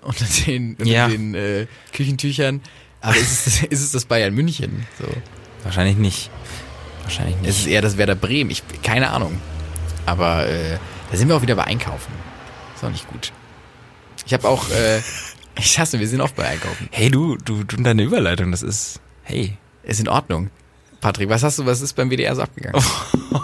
[0.01, 1.07] unter den, unter Ja.
[1.09, 2.61] den äh, Küchentüchern.
[3.01, 4.85] Aber ist es, ist es das Bayern München?
[4.97, 5.05] So.
[5.63, 6.29] Wahrscheinlich nicht.
[7.03, 7.49] Wahrscheinlich nicht.
[7.49, 8.49] Es ist eher das Werder Bremen.
[8.49, 9.41] Ich keine Ahnung.
[10.05, 10.77] Aber äh,
[11.11, 12.13] da sind wir auch wieder bei Einkaufen.
[12.75, 13.33] Ist auch nicht gut.
[14.25, 15.01] Ich habe auch, äh,
[15.59, 16.89] ich hasse, wir sind oft bei Einkaufen.
[16.91, 19.57] hey, du, du, du und deine Überleitung, das ist, hey.
[19.83, 20.49] Ist in Ordnung.
[21.01, 22.81] Patrick, was hast du, was ist beim WDR so abgegangen?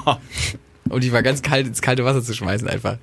[0.90, 2.98] um dich mal ganz kalt ins kalte Wasser zu schmeißen einfach.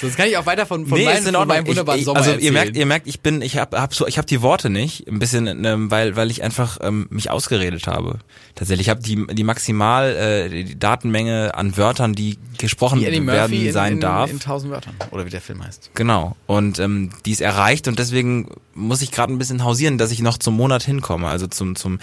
[0.00, 2.46] Sonst kann ich auch weiter von, von, meinem, von meinem wunderbaren ich, Sommer Also erzählen.
[2.46, 5.08] ihr merkt, ihr merkt, ich bin, ich habe hab so, ich habe die Worte nicht,
[5.08, 8.18] ein bisschen, ähm, weil, weil ich einfach ähm, mich ausgeredet habe.
[8.54, 13.50] Tatsächlich, ich habe die, die maximal äh, die Datenmenge an Wörtern, die gesprochen Eddie werden
[13.50, 14.30] Murphy in, sein in, darf.
[14.30, 14.94] in tausend Wörtern.
[15.10, 15.90] Oder wie der Film heißt.
[15.94, 16.36] Genau.
[16.46, 20.20] Und ähm, die ist erreicht und deswegen muss ich gerade ein bisschen hausieren, dass ich
[20.20, 21.28] noch zum Monat hinkomme.
[21.28, 21.98] Also zum, zum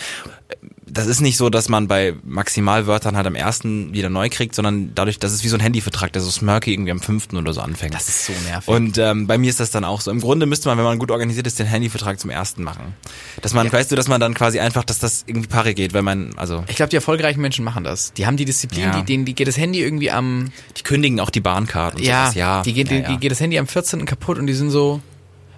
[0.90, 4.92] das ist nicht so, dass man bei Maximalwörtern halt am ersten wieder neu kriegt, sondern
[4.96, 7.62] dadurch, dass es wie so ein Handyvertrag, der so Smirky irgendwie am fünften oder so
[7.62, 7.94] anfängt.
[7.94, 8.68] Das ist so nervig.
[8.68, 10.12] Und ähm, bei mir ist das dann auch so.
[10.12, 12.94] Im Grunde müsste man, wenn man gut organisiert ist, den Handyvertrag zum ersten machen.
[13.42, 13.74] Dass man, Ja.
[13.74, 16.64] weißt du, dass man dann quasi einfach, dass das irgendwie pari geht, weil man, also
[16.68, 18.14] ich glaube, die erfolgreichen Menschen machen das.
[18.14, 19.00] Die haben die Disziplin, Ja.
[19.00, 22.24] die, denen die geht das Handy irgendwie am die kündigen auch die Bahncard und ja,
[22.26, 22.36] sowas.
[22.36, 24.06] Ja, die, geht, ja, die, die geht das Handy am 14.
[24.06, 25.02] kaputt und die sind so,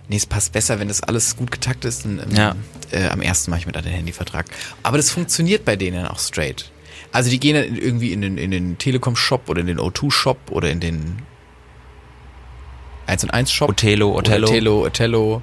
[0.10, 2.06] nee, es passt besser, wenn das alles gut getaktet ist.
[2.06, 2.56] Und, ähm, Ja.
[2.92, 4.46] äh, am ersten mache ich mir da den Handyvertrag.
[4.84, 6.72] Aber das funktioniert bei denen auch straight.
[7.12, 10.70] Also die gehen dann irgendwie in den, in den Telekom-Shop oder in den O2-Shop oder
[10.70, 11.22] in den
[13.08, 13.70] 1 und 1 Shop.
[13.70, 14.16] Othello.
[14.16, 15.42] Othello, Othello was-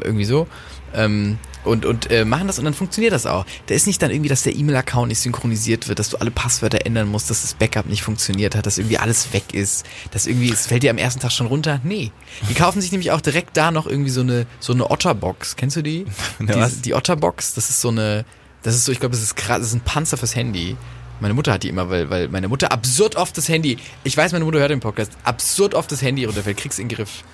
[0.00, 0.46] irgendwie so.
[0.94, 3.44] Ähm, und und äh, machen das und dann funktioniert das auch.
[3.66, 6.86] Da ist nicht dann irgendwie, dass der E-Mail-Account nicht synchronisiert wird, dass du alle Passwörter
[6.86, 10.50] ändern musst, dass das Backup nicht funktioniert hat, dass irgendwie alles weg ist, dass irgendwie,
[10.50, 11.80] es fällt dir am ersten Tag schon runter.
[11.84, 12.10] Nee.
[12.48, 15.56] Die kaufen sich nämlich auch direkt da noch irgendwie so eine, so eine Otterbox.
[15.56, 16.06] Kennst du die?
[16.38, 18.24] Ne, die, die Otterbox, das ist so eine,
[18.62, 20.76] das ist so, ich glaube, das ist krass, das ist ein Panzer fürs Handy.
[21.20, 24.32] Meine Mutter hat die immer, weil, weil meine Mutter absurd oft das Handy, ich weiß,
[24.32, 27.24] meine Mutter hört den Podcast, absurd oft das Handy runterfällt, kriegst in den Griff.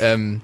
[0.00, 0.40] Ähm,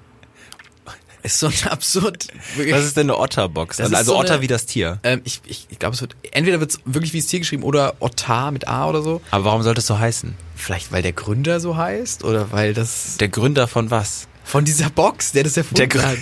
[1.27, 2.29] ist so ein absurd.
[2.57, 3.77] Was ist denn eine Otterbox?
[3.77, 4.99] Das Also so Otter eine- wie das Tier.
[5.03, 7.63] Ähm, ich ich, ich glaube, es wird, entweder wird es wirklich wie das Tier geschrieben
[7.63, 9.21] oder Ottar mit A oder so.
[9.31, 10.35] Aber warum sollte es so heißen?
[10.55, 14.29] Vielleicht, weil der Gründer so heißt oder weil das Der Gründer von was?
[14.45, 16.19] von dieser Box, der das erfunden Der hat.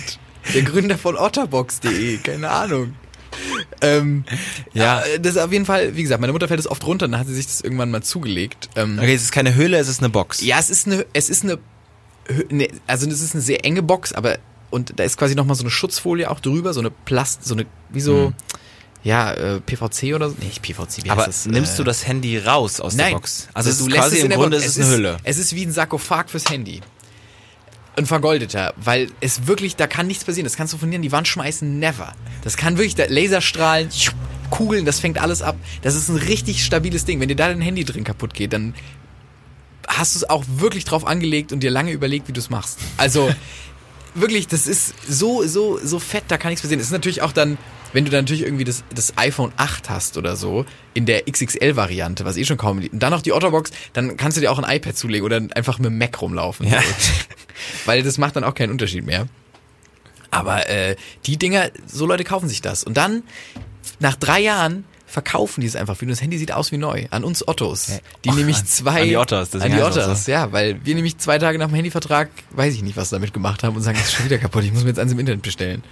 [0.53, 2.95] Der Gründer von otterbox.de, keine Ahnung.
[3.81, 4.23] Ähm,
[4.73, 5.03] Ja.
[5.05, 5.17] ja.
[5.19, 7.27] Das ist auf jeden Fall, wie gesagt, meine Mutter fällt das oft runter, dann hat
[7.27, 8.69] sie sich das irgendwann mal zugelegt.
[8.75, 10.41] Ähm, Okay, es ist keine Höhle, es ist eine Box.
[10.41, 11.59] Ja, es ist eine, es ist eine,
[12.49, 14.37] ne, also es ist eine sehr enge Box, aber
[14.75, 17.65] und da ist quasi nochmal so eine Schutzfolie auch drüber, so eine Plast, so eine,
[17.89, 18.33] wie so,
[19.03, 20.35] ja, äh, PVC oder so.
[20.39, 21.45] Nee, nicht PVC, wie Aber heißt das?
[21.45, 23.11] nimmst Äh, du das Handy raus aus Nein.
[23.11, 23.47] der Box?
[23.53, 25.17] Also du ist lässt quasi es in im Grunde ist es eine Hülle.
[25.23, 26.81] Es ist wie ein Sarkophag fürs Handy.
[27.97, 30.43] Ein vergoldeter, weil es wirklich, da kann nichts passieren.
[30.43, 32.13] Das kannst du von hier an die Wand schmeißen, never.
[32.43, 33.89] Das kann wirklich, da Laserstrahlen,
[34.49, 35.55] Kugeln, das fängt alles ab.
[35.81, 37.21] Das ist ein richtig stabiles Ding.
[37.21, 38.73] Wenn dir da dein Handy drin kaputt geht, dann
[39.87, 42.79] hast du es auch wirklich drauf angelegt und dir lange überlegt, wie du es machst.
[42.97, 43.31] Also
[44.15, 46.79] wirklich, das ist so, so, so fett, da kann nichts passieren.
[46.79, 47.57] Es ist natürlich auch dann,
[47.93, 52.25] wenn du dann natürlich irgendwie das, das iPhone 8 hast oder so, in der XXL-Variante,
[52.25, 54.59] was eh schon kaum liegt, und dann noch die Otterbox, dann kannst du dir auch
[54.59, 56.67] ein iPad zulegen oder einfach mit dem Mac rumlaufen.
[56.67, 56.81] Ja.
[57.85, 59.27] Weil das macht dann auch keinen Unterschied mehr.
[60.31, 62.83] Aber äh, die Dinger, so Leute kaufen sich das.
[62.83, 63.23] Und dann,
[63.99, 66.11] nach drei Jahren, verkaufen die es einfach wieder.
[66.11, 67.05] Das Handy sieht aus wie neu.
[67.09, 68.01] An uns Ottos.
[68.25, 69.01] Die Och, nämlich an- zwei...
[69.03, 70.51] an die Otters, An deswegen die das Otters, ja.
[70.51, 73.75] Weil wir nämlich zwei Tage nach dem Handyvertrag, weiß ich nicht, was damit gemacht haben
[73.77, 75.83] und sagen, es ist schon wieder kaputt, ich muss mir jetzt eins im Internet bestellen.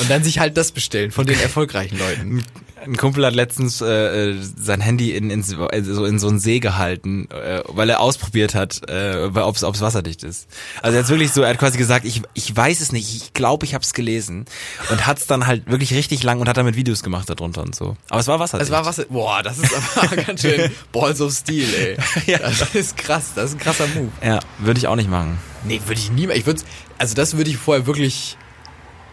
[0.00, 2.44] Und dann sich halt das bestellen von den erfolgreichen Leuten.
[2.84, 6.38] Ein Kumpel hat letztens äh, äh, sein Handy in, in, so, also in so einen
[6.38, 10.46] See gehalten, äh, weil er ausprobiert hat, äh, ob es wasserdicht ist.
[10.80, 13.34] Also er hat wirklich so, er hat quasi gesagt, ich, ich weiß es nicht, ich
[13.34, 14.44] glaube, ich habe es gelesen
[14.90, 17.74] und hat es dann halt wirklich richtig lang und hat damit Videos gemacht darunter und
[17.74, 17.96] so.
[18.10, 18.70] Aber es war wasserdicht.
[18.70, 21.96] Es war was, boah, das ist aber ganz schön Balls of Steel, ey.
[22.26, 22.38] Ja.
[22.38, 24.10] Das ist krass, das ist ein krasser Move.
[24.24, 25.38] Ja, würde ich auch nicht machen.
[25.64, 26.38] Nee, würde ich niemals.
[26.38, 26.62] Ich würde,
[26.98, 28.36] also das würde ich vorher wirklich.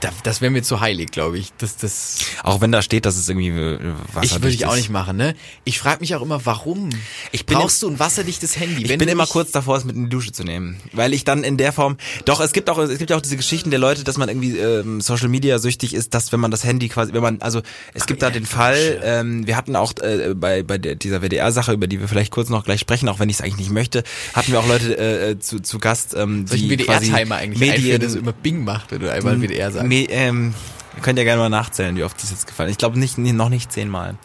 [0.01, 1.51] Da- Das wäre mir zu heilig, glaube ich.
[1.57, 3.79] Das, das, Auch wenn da steht, dass es irgendwie äh,
[4.13, 5.35] wasserdicht ich würde ich auch nicht machen, ne?
[5.63, 6.89] Ich frage mich auch immer, warum
[7.31, 8.83] Ich bin brauchst du ein wasserdichtes Handy?
[8.83, 11.23] Ich bin du immer kurz davor, es mit in die Dusche zu nehmen, weil ich
[11.23, 11.97] dann in der Form.
[12.25, 14.57] Doch es gibt auch es gibt ja auch diese Geschichten der Leute, dass man irgendwie
[14.57, 17.61] ähm, Social Media süchtig ist, dass wenn man das Handy quasi, wenn man also
[17.93, 19.01] es gibt da den Fall.
[19.03, 22.31] Ähm, wir hatten auch äh, bei bei der, dieser WDR Sache, über die wir vielleicht
[22.31, 24.03] kurz noch gleich sprechen, auch wenn ich es eigentlich nicht möchte,
[24.33, 27.81] hatten wir auch Leute äh, äh, zu, zu Gast, ähm, Soll die WDR-Timer eigentlich einführen,
[27.83, 29.84] Medien, der so immer Bing macht, wenn du einmal WDR sagst?
[29.87, 30.53] Me, ähm,
[30.95, 32.73] ihr könnt ja gerne mal nachzählen, wie oft das jetzt gefallen ist.
[32.73, 34.15] Ich glaube nicht, noch nicht zehnmal.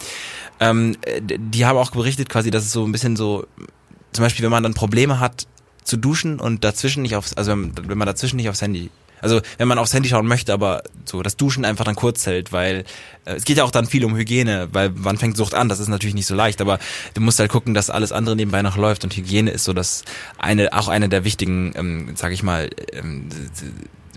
[0.58, 3.46] Ähm, äh, die haben auch berichtet quasi, dass es so ein bisschen so,
[4.12, 5.46] zum Beispiel, wenn man dann Probleme hat
[5.84, 8.90] zu duschen und dazwischen nicht aufs, also wenn, wenn man dazwischen nicht aufs Handy,
[9.22, 12.52] also wenn man aufs Handy schauen möchte, aber so das Duschen einfach dann kurz hält,
[12.52, 12.84] weil
[13.24, 15.68] äh, es geht ja auch dann viel um Hygiene, weil wann fängt Sucht an?
[15.68, 16.78] Das ist natürlich nicht so leicht, aber
[17.14, 20.04] du musst halt gucken, dass alles andere nebenbei noch läuft und Hygiene ist so das
[20.38, 23.28] eine, auch eine der wichtigen, ähm, sag ich mal, ähm,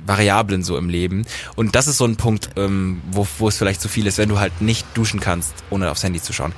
[0.06, 1.26] Variablen so im Leben.
[1.56, 4.30] Und das ist so ein Punkt, ähm, wo, wo es vielleicht zu viel ist, wenn
[4.30, 6.54] du halt nicht duschen kannst, ohne aufs Handy zu schauen.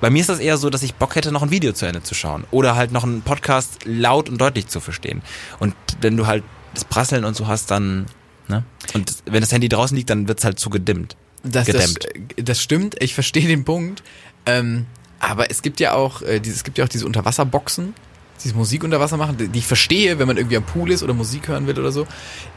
[0.00, 2.02] Bei mir ist das eher so, dass ich Bock hätte, noch ein Video zu Ende
[2.02, 2.44] zu schauen.
[2.50, 5.22] Oder halt noch einen Podcast laut und deutlich zu verstehen.
[5.60, 8.06] Und wenn du halt das Prasseln und so hast, dann,
[8.48, 8.64] ne?
[8.92, 11.16] Und wenn das Handy draußen liegt, dann wird's halt zu gedimmt.
[11.42, 11.94] Das, das,
[12.36, 14.02] das stimmt, ich verstehe den Punkt.
[14.46, 14.86] Ähm,
[15.20, 17.94] aber es gibt ja auch, äh, es gibt ja auch diese Unterwasserboxen,
[18.42, 21.14] diese Musik unter Wasser machen, die ich verstehe, wenn man irgendwie am Pool ist oder
[21.14, 22.06] Musik hören will oder so.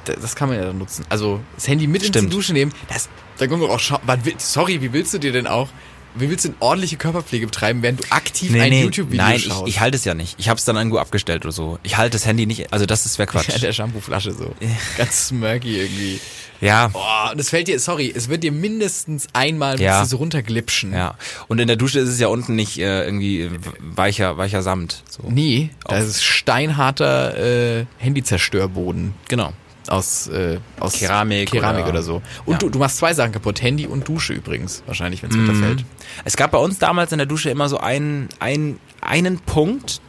[0.06, 1.06] Da, das kann man ja dann nutzen.
[1.10, 2.32] Also das Handy mit in Stimmt.
[2.32, 4.00] die Dusche nehmen, das, da kommt doch auch
[4.38, 5.70] sorry, wie willst du dir denn auch,
[6.20, 9.68] wie willst du denn ordentliche Körperpflege betreiben, während du aktiv ein YouTube-Video nein, ich, schaust?
[9.68, 10.36] ich halte es ja nicht.
[10.38, 11.80] Ich habe es dann irgendwo abgestellt oder so.
[11.84, 13.50] Ich halte das Handy nicht, also das ist wäre Quatsch.
[13.54, 14.54] ja, der Shampooflasche so.
[14.98, 16.20] Ganz smirky irgendwie.
[16.62, 16.88] ja.
[16.90, 20.06] Boah, und es fällt dir, sorry, es wird dir mindestens einmal Ja.
[20.06, 20.94] so runterglipschen.
[20.94, 21.16] Ja,
[21.48, 23.50] und in der Dusche ist es ja unten nicht äh, irgendwie
[23.80, 25.04] weicher, weicher Samt.
[25.10, 25.24] So.
[25.30, 29.54] Nee, das ist steinharter äh, Handyzerstörboden Genau.
[29.90, 32.22] Aus, äh, aus Keramik Keramik oder- oder, so.
[32.46, 32.58] Und Ja.
[32.60, 35.50] du, du machst zwei Sachen kaputt, Handy und Dusche übrigens, wahrscheinlich, wenn es Mhm.
[35.50, 35.86] runterfällt.
[36.26, 40.02] Es gab bei uns damals in der Dusche immer so einen, einen, einen Punkt,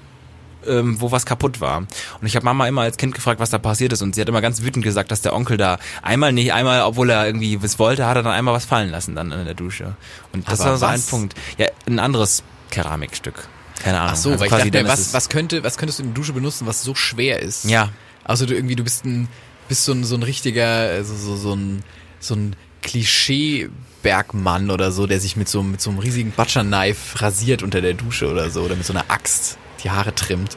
[0.66, 1.78] ähm, wo was kaputt war.
[1.78, 4.02] Und ich habe Mama immer als Kind gefragt, was da passiert ist.
[4.02, 7.08] Und sie hat immer ganz wütend gesagt, dass der Onkel da einmal nicht, einmal, obwohl
[7.10, 9.94] er irgendwie was wollte, hat er dann einmal was fallen lassen dann in der Dusche.
[10.32, 11.06] Und das Aber war so ein was?
[11.06, 11.34] Punkt.
[11.56, 13.48] Ja, ein anderes Keramikstück.
[13.82, 14.10] Keine Ahnung.
[14.12, 16.32] Ach so, Also weil ich dachte, was, was könnte, was könntest du in der Dusche
[16.32, 17.64] benutzen, was so schwer ist?
[17.64, 17.90] Ja.
[18.24, 19.28] Also du irgendwie, du bist ein,
[19.68, 21.82] bist so ein, so ein richtiger, so, so, so ein,
[22.20, 27.62] so ein Klischee-Bergmann oder so, der sich mit so, mit so einem riesigen Butcher-Knife rasiert
[27.62, 30.56] unter der Dusche oder so, oder mit so einer Axt die Haare trimmt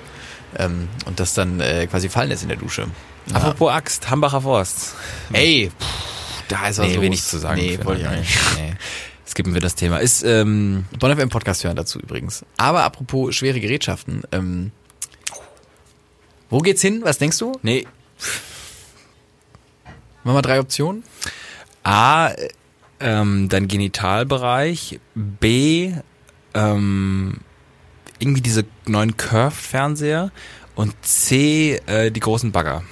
[0.57, 2.87] ähm, und das dann äh, quasi fallen lässt in der Dusche.
[3.27, 3.35] Ja.
[3.35, 4.95] Apropos Axt, Hambacher Forst.
[5.33, 7.03] Ey, pff, da ist was Nee, los.
[7.03, 7.61] wenig zu sagen.
[7.61, 8.39] Nee, wollte ich nicht.
[8.57, 8.73] Nee.
[9.27, 9.99] Skippen wir das Thema.
[9.99, 12.43] Ist, ähm, Bonn FM Podcast hören dazu übrigens.
[12.57, 14.71] Aber apropos schwere Gerätschaften, ähm,
[16.49, 17.01] wo geht's hin?
[17.03, 17.57] Was denkst du?
[17.61, 17.85] nee,
[20.23, 21.03] Machen wir drei Optionen?
[21.83, 22.49] A, äh,
[22.99, 25.93] ähm, dein Genitalbereich, B,
[26.53, 27.37] ähm,
[28.19, 30.31] irgendwie diese neuen Curved-Fernseher
[30.75, 32.83] und C, äh, die großen Bagger.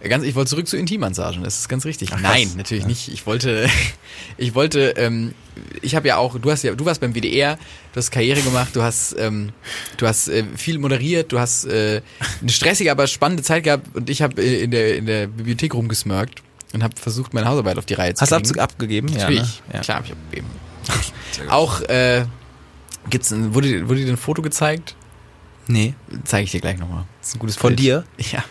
[0.00, 2.10] Ganz, ich wollte zurück zu Intimmassagen, das ist ganz richtig.
[2.12, 3.08] Ach, Nein, natürlich nicht.
[3.08, 3.68] Ich wollte,
[4.36, 5.34] ich wollte, ähm,
[5.82, 7.58] ich habe ja auch, du hast ja, du warst beim WDR,
[7.92, 9.50] du hast Karriere gemacht, du hast, ähm,
[9.96, 12.00] du hast äh, viel moderiert, du hast äh,
[12.40, 15.74] eine stressige, aber spannende Zeit gehabt und ich habe äh, in der in der Bibliothek
[15.74, 18.48] rumgesmirkt und habe versucht, meine Hausarbeit auf die Reihe zu Hast du kriegen.
[18.48, 19.08] Abzug abgegeben?
[19.12, 19.80] Natürlich, Ja, ne?
[19.82, 20.48] klar, hab ich abgegeben.
[21.50, 22.24] Auch äh,
[23.10, 24.94] gibt's ein, wurde, dir- wurde dir ein Foto gezeigt?
[25.66, 25.94] Nee.
[26.24, 27.04] Zeige ich dir gleich nochmal.
[27.20, 27.80] Das ist ein gutes Von Bild.
[27.80, 28.04] dir?
[28.32, 28.42] Ja.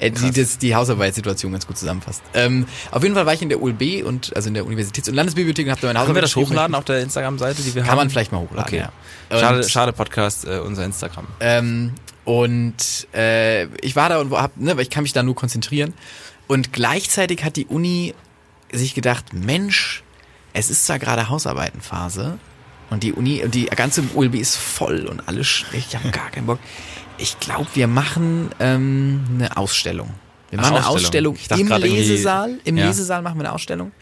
[0.00, 2.22] Äh, Die das die Hausarbeitssituation ganz gut zusammenfasst.
[2.32, 5.14] Ähm, auf jeden Fall war ich in der ULB und also in der Universitäts- und
[5.14, 7.82] Landesbibliothek und habe da meine Können Hausarbeit wir das hochladen auf der Instagram-Seite, die wir
[7.82, 7.88] haben?
[7.88, 8.64] Kann man vielleicht mal hochladen.
[8.64, 8.86] Okay.
[9.30, 9.38] Ja.
[9.38, 11.26] Schade, schade Podcast, äh, unser Instagram.
[11.40, 11.92] Ähm,
[12.24, 15.92] und äh, ich war da und hab, ne, weil ich kann mich da nur konzentrieren.
[16.52, 18.12] Und gleichzeitig hat die Uni
[18.70, 20.02] sich gedacht, Mensch,
[20.52, 22.38] es ist zwar gerade Hausarbeitenphase
[22.90, 26.58] und die Uni, die ganze ULB ist voll und alle ich habe gar keinen Bock.
[27.16, 30.10] Ich glaube, wir machen ähm, eine Ausstellung.
[30.50, 31.36] Wir Ach, machen eine Ausstellung.
[31.36, 32.58] Ausstellung im Lesesaal.
[32.64, 32.88] Im Ja.
[32.88, 33.92] Lesesaal machen wir eine Ausstellung.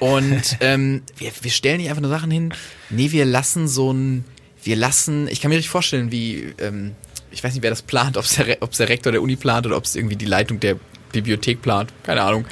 [0.00, 2.52] Und ähm, wir, wir stellen nicht einfach nur Sachen hin.
[2.90, 4.24] Nee, wir lassen so ein,
[4.64, 6.96] wir lassen, ich kann mir richtig vorstellen, wie, ähm,
[7.30, 9.64] ich weiß nicht, wer das plant, ob es der, ob's der Rektor der Uni plant
[9.64, 10.76] oder ob es irgendwie die Leitung der
[11.12, 12.44] Bibliothek plant, keine Ahnung.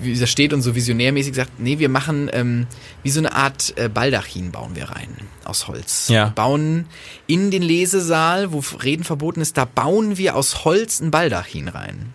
[0.00, 2.66] Wie da steht und so visionärmäßig sagt, nee, wir machen ähm,
[3.02, 5.08] wie so eine Art äh, Baldachin bauen wir rein
[5.44, 6.08] aus Holz.
[6.08, 6.26] Ja.
[6.26, 6.86] Wir bauen
[7.26, 12.14] in den Lesesaal, wo Reden verboten ist, da bauen wir aus Holz ein Baldachin rein.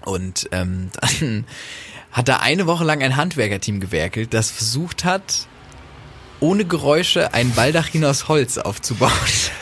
[0.00, 1.44] Und ähm, dann
[2.12, 5.46] hat da eine Woche lang ein Handwerkerteam gewerkelt, das versucht hat,
[6.40, 9.12] ohne Geräusche ein Baldachin aus Holz aufzubauen.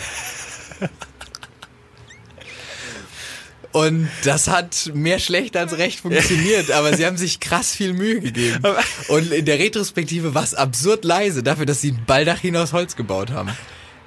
[3.73, 8.21] Und das hat mehr schlecht als recht funktioniert, aber sie haben sich krass viel Mühe
[8.21, 8.65] gegeben.
[9.09, 12.97] Und in der Retrospektive war es absurd leise dafür, dass sie ein Baldachin aus Holz
[12.97, 13.51] gebaut haben.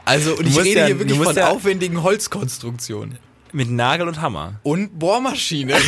[0.05, 3.17] Also, und ich rede ja- hier wirklich von ja- aufwendigen Holzkonstruktionen.
[3.53, 4.59] Mit Nagel und Hammer.
[4.63, 5.75] Und Bohrmaschine.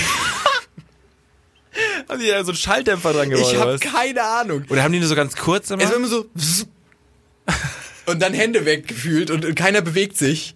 [2.07, 4.63] Haben die da so einen Schalldämpfer dran Ich habe keine Ahnung.
[4.69, 5.81] Oder haben die nur so ganz kurz immer?
[5.83, 6.25] Es war immer so
[8.05, 10.55] und dann Hände weggefühlt und, und keiner bewegt sich.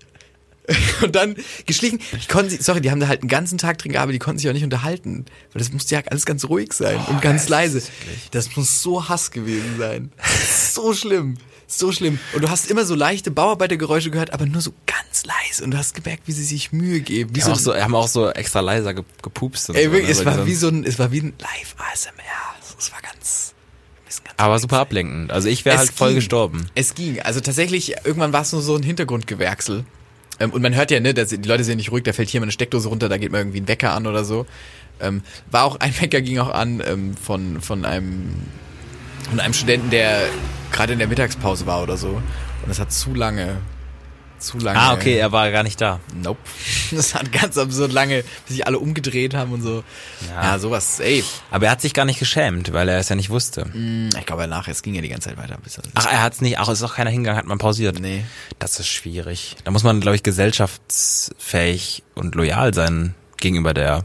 [1.02, 2.00] Und dann geschlichen.
[2.18, 4.40] Ich konnte sie, sorry, die haben da halt einen ganzen Tag drin gearbeitet, die konnten
[4.40, 5.26] sich auch nicht unterhalten.
[5.54, 7.82] Weil das musste ja alles ganz ruhig sein und ganz leise.
[8.32, 10.12] Das muss so Hass gewesen sein.
[10.74, 11.38] So schlimm.
[11.68, 12.18] So schlimm.
[12.34, 15.64] Und du hast immer so leichte Bauarbeitergeräusche gehört, aber nur so ganz leise.
[15.64, 17.30] Und du hast gemerkt, wie sie sich Mühe geben.
[17.30, 19.70] Wie die haben auch, so, haben auch so extra leiser ge- gepupst.
[19.70, 21.34] Und ey, so, wirklich, ne, es war die wie so ein, es war wie ein
[21.40, 22.14] Live-ASMR.
[22.80, 23.54] Es war ganz,
[24.38, 25.32] Aber super ablenkend.
[25.32, 26.16] Also ich wäre halt voll ging.
[26.16, 26.66] gestorben.
[26.74, 27.20] Es ging.
[27.22, 29.86] Also tatsächlich, irgendwann war es nur so ein Hintergrundgewärksel.
[30.40, 32.40] Ähm, und man hört ja, ne, dass die Leute sind nicht ruhig, da fällt hier
[32.40, 34.46] mal eine Steckdose runter, da geht mal irgendwie ein Wecker an oder so.
[35.02, 35.22] Ähm,
[35.52, 38.36] war auch, ein Wecker ging auch an ähm, von, von einem
[39.30, 40.22] von einem Studenten, der
[40.72, 42.10] gerade in der Mittagspause war oder so.
[42.10, 43.58] Und das hat zu lange,
[44.40, 44.80] zu lange.
[44.80, 46.00] Ah, okay, er war gar nicht da.
[46.16, 46.40] Nope.
[46.92, 49.84] Das hat ganz absurd lange, bis sich alle umgedreht haben und so.
[50.30, 51.24] Ja, sowas, ey.
[51.52, 53.66] Aber er hat sich gar nicht geschämt, weil er es ja nicht wusste.
[53.72, 55.58] Hm, Ich glaube, nachher, es ging ja die ganze Zeit weiter.
[55.64, 56.58] Bis er- Ach, er hat's nicht.
[56.58, 58.00] Ach, es ist auch keiner hingegangen, hat man pausiert.
[58.00, 58.26] Nee.
[58.58, 59.56] Das ist schwierig.
[59.66, 64.04] Da muss man, glaube ich, gesellschaftsfähig und loyal sein gegenüber der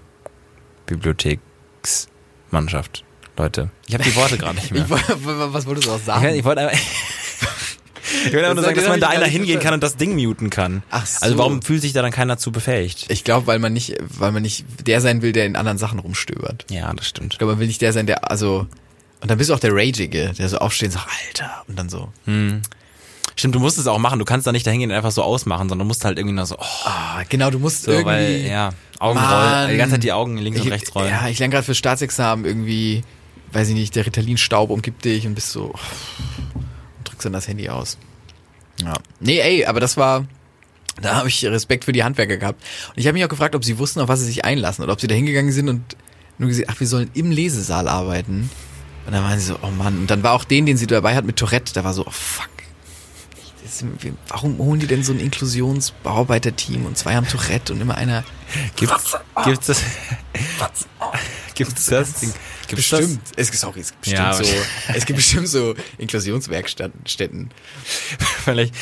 [0.86, 3.04] Bibliotheksmannschaft.
[3.36, 4.84] Leute, ich habe die Worte gerade nicht mehr.
[4.84, 6.34] Ich, was wolltest du auch Ich, sagen?
[6.34, 6.78] ich wollte einfach,
[8.26, 10.14] ich wollte einfach nur sagen, dass man da einer nicht hingehen kann und das Ding
[10.14, 10.82] muten kann.
[10.90, 11.24] Ach so.
[11.24, 13.06] Also warum fühlt sich da dann keiner zu befähigt?
[13.08, 15.98] Ich glaube, weil man nicht, weil man nicht der sein will, der in anderen Sachen
[15.98, 16.66] rumstöbert.
[16.70, 17.34] Ja, das stimmt.
[17.34, 18.66] Ich glaube, man will nicht der sein, der, also,
[19.20, 21.88] und dann bist du auch der Ragige, der so aufsteht und sagt, Alter, und dann
[21.88, 22.08] so.
[23.36, 24.18] Stimmt, du musst es auch machen.
[24.18, 26.36] Du kannst da nicht da hingehen und einfach so ausmachen, sondern du musst halt irgendwie
[26.36, 28.06] noch so, oh, Ah, genau, du musst so irgendwie.
[28.06, 31.10] weil, ja, Augen rollen, die ganze Zeit die Augen links und ich, rechts rollen.
[31.10, 33.02] Ja, ich lerne gerade für Staatsexamen irgendwie,
[33.52, 35.74] weiß ich nicht, der Ritalin-Staub umgibt dich und bist so,
[36.54, 36.63] und
[37.14, 37.98] drückst dann das Handy aus.
[38.82, 38.94] Ja.
[39.20, 40.26] Nee, ey, aber das war,
[41.00, 42.62] da habe ich Respekt für die Handwerker gehabt.
[42.90, 44.92] Und ich habe mich auch gefragt, ob sie wussten, auf was sie sich einlassen oder
[44.92, 45.96] ob sie da hingegangen sind und
[46.38, 48.50] nur gesehen, ach, wir sollen im Lesesaal arbeiten.
[49.06, 49.98] Und dann waren sie so, oh Mann.
[49.98, 52.10] Und dann war auch den, den sie dabei hat mit Tourette, da war so, oh
[52.10, 52.48] fuck.
[53.64, 53.84] Ist,
[54.28, 58.24] warum holen die denn so ein Inklusionsbearbeiterteam und zwei haben Tourette und immer einer.
[58.76, 59.82] Gibt's, gibt's das?
[61.54, 62.20] Gibt's das?
[62.20, 62.34] Gibt's
[62.90, 63.20] Bestimmt.
[63.36, 64.44] Es, sorry, es gibt bestimmt Ja, so,
[64.94, 67.00] es gibt bestimmt so Inklusionswerkstätten.
[67.04, 68.28] Das?
[68.44, 68.74] Vielleicht.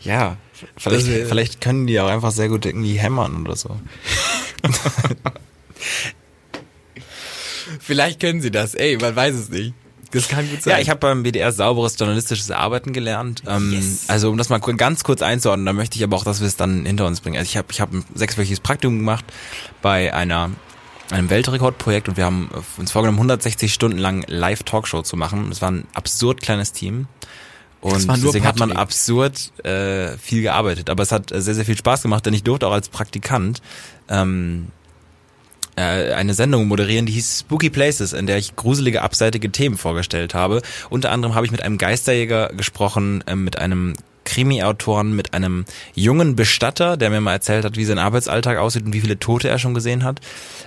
[0.00, 0.36] ja.
[0.78, 3.78] Vielleicht, Das wär- vielleicht können die auch einfach sehr gut irgendwie hämmern oder so.
[7.80, 9.74] Vielleicht können sie das, ey, man weiß es nicht.
[10.12, 10.72] Das kann gut sein.
[10.72, 13.42] Ja, ich habe beim BDR sauberes journalistisches Arbeiten gelernt.
[13.46, 14.04] Ähm, Yes.
[14.08, 16.56] Also um das mal ganz kurz einzuordnen, da möchte ich aber auch, dass wir es
[16.56, 17.36] dann hinter uns bringen.
[17.36, 19.24] Also ich habe ich hab ein sechswöchiges Praktikum gemacht
[19.82, 20.50] bei einer
[21.10, 25.50] einem Weltrekordprojekt und wir haben uns vorgenommen, 160 Stunden lang Live-Talkshow zu machen.
[25.52, 27.06] Es war ein absurd kleines Team.
[27.80, 28.82] Und deswegen hat man Patrick.
[28.82, 30.90] absurd äh, viel gearbeitet.
[30.90, 33.62] Aber es hat sehr, sehr viel Spaß gemacht, denn ich durfte auch als Praktikant
[34.08, 34.68] ähm,
[35.76, 40.34] äh, eine Sendung moderieren, die hieß Spooky Places, in der ich gruselige, abseitige Themen vorgestellt
[40.34, 40.62] habe.
[40.90, 46.34] Unter anderem habe ich mit einem Geisterjäger gesprochen, äh, mit einem Krimi-Autoren, mit einem jungen
[46.36, 49.58] Bestatter, der mir mal erzählt hat, wie sein Arbeitsalltag aussieht und wie viele Tote er
[49.58, 50.20] schon gesehen hat.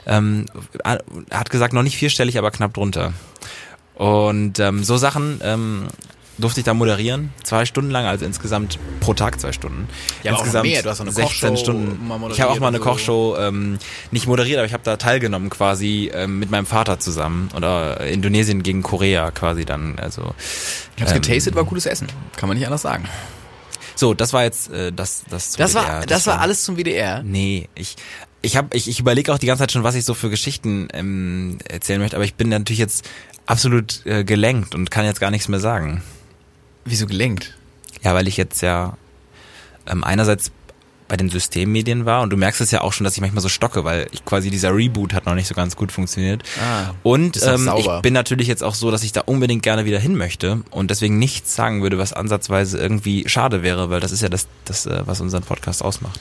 [0.08, 0.46] Ähm,
[0.84, 1.00] er
[1.32, 3.14] hat gesagt, noch nicht vierstellig, aber knapp drunter.
[3.96, 5.88] Und ähm, so Sachen ähm,
[6.40, 9.88] durfte ich da moderieren, zwei Stunden lang, also insgesamt pro Tag zwei Stunden.
[10.24, 10.82] Ja, insgesamt mehr.
[10.82, 12.12] Du hast eine 16 Kochshow Stunden.
[12.32, 12.80] Ich habe auch mal eine.
[12.80, 13.78] Kochshow ähm,
[14.12, 18.64] nicht moderiert, aber ich habe da teilgenommen quasi ähm, mit meinem Vater zusammen oder Indonesien
[18.64, 20.00] gegen Korea quasi dann.
[20.00, 20.34] Also
[20.96, 22.08] Ich hab's ähm, getastet, war gutes Essen.
[22.36, 23.08] Kann man nicht anders sagen.
[23.96, 25.52] So, das war jetzt äh, das das.
[25.52, 26.06] zum Das war, WDR.
[26.06, 27.22] das war alles zum WDR.
[27.24, 27.98] Nee, ich
[28.42, 30.88] ich habe ich, ich überlege auch die ganze Zeit schon, was ich so für Geschichten
[30.94, 33.08] ähm, erzählen möchte, aber ich bin natürlich jetzt
[33.46, 36.02] absolut äh, gelenkt und kann jetzt gar nichts mehr sagen.
[36.86, 37.56] Wieso gelenkt?
[38.04, 38.98] Ja, weil ich jetzt ja
[39.88, 40.52] ähm, einerseits
[41.10, 43.50] bei den Systemmedien war und du merkst es ja auch schon, dass ich manchmal so
[43.50, 46.44] stocke, weil ich quasi dieser Reboot hat noch nicht so ganz gut funktioniert.
[46.62, 50.00] Ah, und ähm, ich bin natürlich jetzt auch so, dass ich da unbedingt gerne wieder
[50.00, 54.22] hin möchte und deswegen nichts sagen würde, was ansatzweise irgendwie schade wäre, weil das ist
[54.22, 56.20] ja das, das äh, was unseren Podcast ausmacht.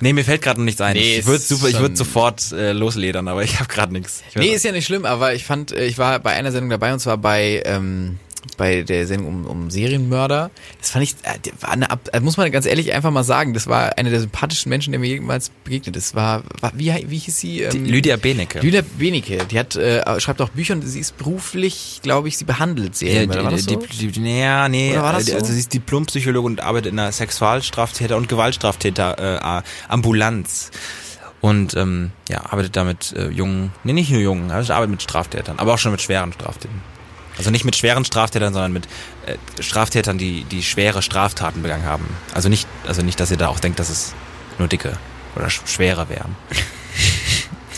[0.00, 0.94] Nee, mir fällt gerade noch nichts ein.
[0.94, 4.22] Nee, ich würde super, ich würde sofort äh, losledern, aber ich habe gerade nichts.
[4.30, 6.70] Ich Nee, ist ja nicht schlimm, aber ich fand, äh, ich war bei einer Sendung
[6.70, 8.18] dabei und zwar bei, ähm,
[8.56, 10.50] bei der Sendung um, um Serienmörder.
[10.80, 13.66] Das fand ich, äh, eine, Ab- äh, muss man ganz ehrlich einfach mal sagen, das
[13.66, 16.14] war einer der sympathischsten Menschen, der mir jemals begegnet ist.
[16.14, 17.62] War, war wie, wie hieß sie?
[17.62, 18.60] Ähm, Lydia Benecke.
[18.60, 22.44] Lydia Benecke, die hat, äh, schreibt auch Bücher und sie ist beruflich, glaube ich, sie
[22.44, 23.44] behandelt Ja, Serienmörder.
[23.44, 23.76] War das so?
[23.76, 25.52] die, die, ja, nee, Oder war das äh, also so?
[25.52, 30.70] sie ist Diplompsychologin und arbeitet in einer Sexualstraftäter- und Gewaltstraftäter äh, Ambulanz.
[31.40, 35.02] Und ähm, ja, arbeitet da mit äh, jungen, nee, nicht nur jungen, also arbeitet mit
[35.02, 36.80] Straftätern, aber auch schon mit schweren Straftätern.
[37.38, 38.86] Also nicht mit schweren Straftätern, sondern mit
[39.26, 42.06] äh, Straftätern, die die schwere Straftaten begangen haben.
[42.34, 44.14] Also nicht, also nicht, dass ihr da auch denkt, dass es
[44.58, 44.98] nur dicke
[45.34, 46.36] oder sch schwere wären.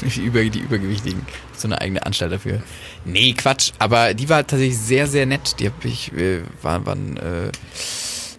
[0.03, 1.25] Die, Über, die Übergewichtigen.
[1.57, 2.63] So eine eigene Anstalt dafür.
[3.05, 3.73] Nee, Quatsch.
[3.79, 5.57] Aber die war tatsächlich sehr, sehr nett.
[5.61, 7.53] Die hab ich, wir waren, waren äh,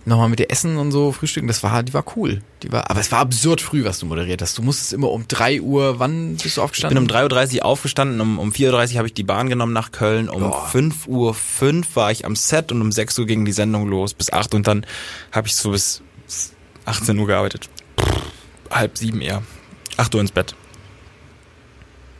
[0.05, 1.47] nochmal mit ihr essen und so frühstücken.
[1.47, 2.41] Das war, die war cool.
[2.63, 4.57] Die war, aber es war absurd früh, was du moderiert hast.
[4.57, 6.97] Du musstest immer um 3 Uhr, wann bist du Ich bin aufgestanden?
[6.99, 10.29] um 3.30 Uhr aufgestanden, um, um 4.30 Uhr habe ich die Bahn genommen nach Köln,
[10.29, 10.69] um Boah.
[10.71, 11.35] 5.05 Uhr
[11.95, 14.67] war ich am Set und um 6 Uhr ging die Sendung los bis 8 und
[14.67, 14.85] dann
[15.31, 16.01] habe ich so bis
[16.85, 17.69] 18 Uhr gearbeitet.
[18.69, 19.41] Halb sieben eher.
[19.97, 20.55] 8 Uhr ins Bett.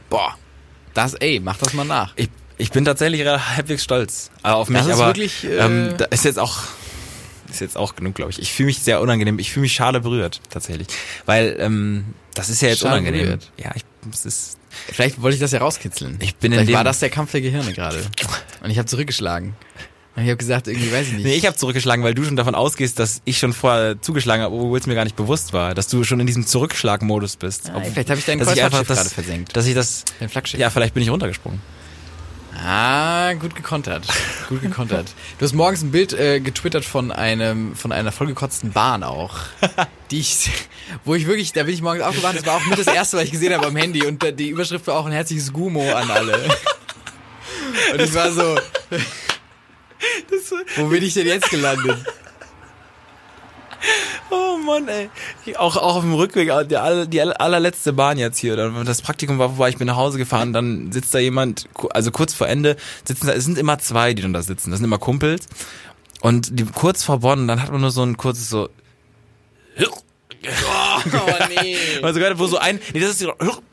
[0.10, 0.36] Boah.
[0.94, 2.14] Das, ey, mach das mal nach.
[2.16, 6.24] Ich, ich bin tatsächlich halbwegs stolz äh, auf mich, aber wirklich, äh, ähm, da ist
[6.24, 6.60] jetzt auch
[7.56, 8.40] ist jetzt auch genug, glaube ich.
[8.40, 9.40] Ich fühle mich sehr unangenehm.
[9.40, 10.88] Ich fühle mich schade berührt tatsächlich,
[11.26, 13.24] weil ähm, das ist ja jetzt Schade unangenehm.
[13.26, 13.52] berührt.
[13.58, 14.58] Ja, ich, es ist
[14.92, 16.18] Vielleicht wollte ich das ja rauskitzeln.
[16.22, 18.02] Ich bin in Vielleicht dem- war das der Kampf der Gehirne gerade.
[18.62, 19.56] Und ich habe zurückgeschlagen.
[20.18, 21.26] Und ich habe gesagt, irgendwie weiß ich nicht.
[21.26, 24.56] Nee, ich habe zurückgeschlagen, weil du schon davon ausgehst, dass ich schon vorher zugeschlagen habe,
[24.56, 27.70] obwohl es mir gar nicht bewusst war, dass du schon in diesem Zurückschlagmodus bist.
[27.70, 29.56] Ah, vielleicht habe ich dein dass ich einfach Kreuzfahrtschiff gerade versenkt.
[29.58, 30.60] Dass ich das, Dein Flaggschiff.
[30.60, 31.62] ja, vielleicht bin ich runtergesprungen.
[32.58, 34.08] Ah, gut gekontert.
[34.48, 35.14] Gut gekontert.
[35.38, 39.38] Du hast morgens ein Bild äh, getwittert von einem von einer vollgekotzten Bahn auch.
[40.12, 40.50] Die ich
[41.04, 43.24] wo ich wirklich, da bin ich morgens aufgewacht, das war auch mit das erste, was
[43.24, 46.46] ich gesehen habe am Handy und die Überschrift war auch ein herzliches Gumo an alle.
[47.94, 48.56] Und ich war so
[50.78, 51.98] Wo bin ich denn jetzt gelandet?
[54.32, 55.10] Oh Mann, ey.
[55.58, 58.56] Auch, auch auf dem Rückweg, die, aller- die allerletzte Bahn jetzt hier.
[58.84, 62.34] Das Praktikum war vorbei, ich bin nach Hause gefahren, dann sitzt da jemand, also kurz
[62.34, 64.72] vor Ende, sitzen da, es sind immer zwei, die dann da sitzen.
[64.72, 65.48] Das sind immer Kumpels.
[66.22, 68.70] Und die kurz vor Bonn, dann hat man nur so ein kurzes so,
[70.48, 71.32] Oh
[71.62, 71.78] nee.
[72.04, 73.28] Also gerade wo so ein, nee, das ist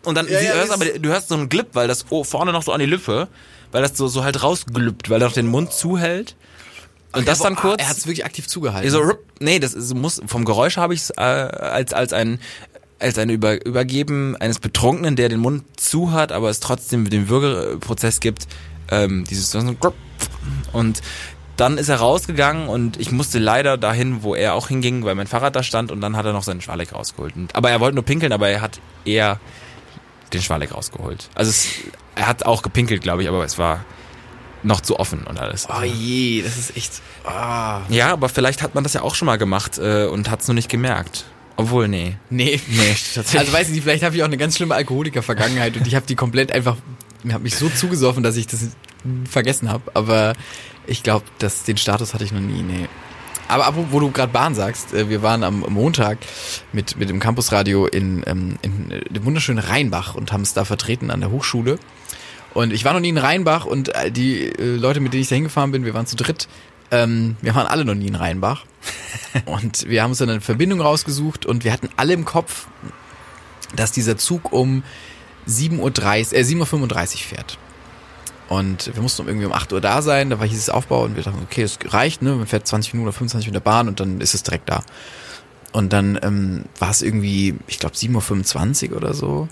[0.04, 2.24] und dann Ja, sie- ja, hörst aber, du hörst so einen Glip, weil das oh,
[2.24, 3.28] vorne noch so an die Lippe,
[3.72, 6.34] weil das so, so halt rausglüppt, weil er noch den Mund zuhält.
[7.14, 7.80] Und das dann kurz.
[7.80, 8.90] Er hat es wirklich aktiv zugehalten.
[8.90, 12.40] So, nee, das ist, muss, vom Geräusch habe ich es äh, als, als ein,
[12.98, 17.28] als ein Über, Übergeben eines Betrunkenen, der den Mund zu hat, aber es trotzdem den
[17.28, 18.46] Würgeprozess gibt,
[18.90, 19.54] ähm, dieses,
[20.72, 21.02] und
[21.56, 25.26] dann ist er rausgegangen und ich musste leider dahin, wo er auch hinging, weil mein
[25.26, 27.36] Fahrrad da stand und dann hat er noch seinen Schwalek rausgeholt.
[27.36, 29.38] Und, aber er wollte nur pinkeln, aber er hat eher
[30.32, 31.28] den Schwalek rausgeholt.
[31.34, 31.68] Also es,
[32.14, 33.84] er hat auch gepinkelt, glaube ich, aber es war
[34.62, 35.66] noch zu offen und alles.
[35.68, 37.02] Oh je, das ist echt.
[37.24, 37.80] Ah.
[37.88, 40.48] Ja, aber vielleicht hat man das ja auch schon mal gemacht äh, und hat es
[40.48, 41.24] nur nicht gemerkt.
[41.56, 42.16] Obwohl, nee.
[42.30, 42.60] Nee.
[42.68, 43.34] Nee, tatsächlich.
[43.40, 46.06] Also weiß ich nicht, vielleicht habe ich auch eine ganz schlimme Alkoholiker-Vergangenheit und ich habe
[46.06, 46.76] die komplett einfach,
[47.22, 48.68] mir habe mich so zugesoffen, dass ich das
[49.28, 49.90] vergessen habe.
[49.94, 50.34] Aber
[50.86, 52.88] ich glaube, dass den Status hatte ich noch nie, nee.
[53.48, 56.18] Aber apropos, wo du gerade Bahn sagst, äh, wir waren am Montag
[56.72, 60.64] mit, mit dem Campusradio in, ähm, in äh, dem wunderschönen Rheinbach und haben es da
[60.64, 61.78] vertreten an der Hochschule.
[62.55, 65.28] Und ich war noch nie in Rheinbach und äh, die äh, Leute, mit denen ich
[65.28, 66.48] da hingefahren bin, wir waren zu dritt,
[66.90, 68.66] ähm, wir waren alle noch nie in Rheinbach.
[69.46, 72.66] und wir haben uns dann eine Verbindung rausgesucht und wir hatten alle im Kopf,
[73.74, 74.82] dass dieser Zug um
[75.48, 75.88] 7.30 Uhr,
[76.38, 77.59] äh, 7.35 Uhr fährt.
[78.48, 81.16] Und wir mussten irgendwie um 8 Uhr da sein, da war hieß es Aufbau und
[81.16, 82.32] wir dachten, okay, es reicht, ne?
[82.32, 84.82] Man fährt 20 Minuten oder 25 mit der Bahn und dann ist es direkt da.
[85.72, 89.48] Und dann ähm, war es irgendwie, ich glaube, 7.25 Uhr oder so.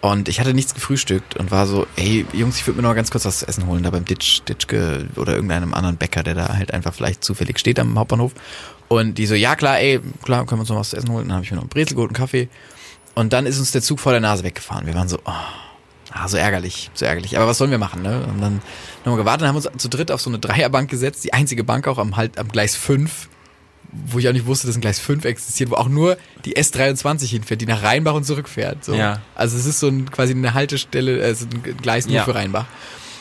[0.00, 3.10] Und ich hatte nichts gefrühstückt und war so, ey, Jungs, ich würde mir noch ganz
[3.10, 6.54] kurz was zu essen holen, da beim Ditch, Ditschke oder irgendeinem anderen Bäcker, der da
[6.54, 8.32] halt einfach vielleicht zufällig steht am Hauptbahnhof.
[8.88, 11.26] Und die so, ja klar, ey, klar, können wir uns noch was zu essen holen.
[11.28, 12.48] Dann habe ich mir noch einen Brezel geholt, einen Kaffee.
[13.14, 14.86] Und dann ist uns der Zug vor der Nase weggefahren.
[14.86, 15.32] Wir waren so, oh,
[16.12, 17.36] ah, so ärgerlich, so ärgerlich.
[17.36, 18.24] Aber was sollen wir machen, ne?
[18.28, 18.60] Und dann
[19.04, 21.88] nochmal gewartet und haben uns zu dritt auf so eine Dreierbank gesetzt, die einzige Bank
[21.88, 23.28] auch am halt am Gleis 5,
[23.92, 27.26] wo ich auch nicht wusste, dass ein Gleis 5 existiert, wo auch nur die S23
[27.26, 28.84] hinfährt, die nach Rheinbach und zurückfährt.
[28.84, 28.94] So.
[28.94, 29.20] Ja.
[29.34, 32.24] Also es ist so ein, quasi eine Haltestelle, äh, so ein Gleis nur Ja.
[32.24, 32.66] für Rheinbach.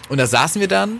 [0.09, 0.99] Und da saßen wir dann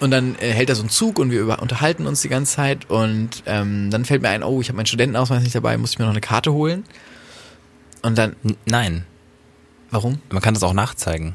[0.00, 2.56] und dann äh, hält da so ein Zug und wir über, unterhalten uns die ganze
[2.56, 5.92] Zeit und ähm, dann fällt mir ein, oh, ich habe meinen Studentenausweis nicht dabei, muss
[5.92, 6.84] ich mir noch eine Karte holen.
[8.02, 9.04] Und dann, N- Nein,
[9.90, 10.20] warum?
[10.30, 11.34] man kann das auch nachzeigen.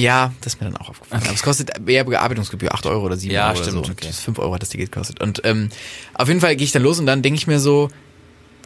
[0.00, 1.22] Ja, das ist mir dann auch aufgefallen.
[1.24, 3.92] Aber es kostet eher Bearbeitungsgebühr, 8 Euro oder 7 Ja, Euro stimmt, oder so.
[3.92, 4.06] okay.
[4.06, 5.20] Und 5 Euro hat das Ticket gekostet.
[5.20, 5.70] Und ähm,
[6.14, 7.90] auf jeden Fall gehe ich dann los und dann denke ich mir so,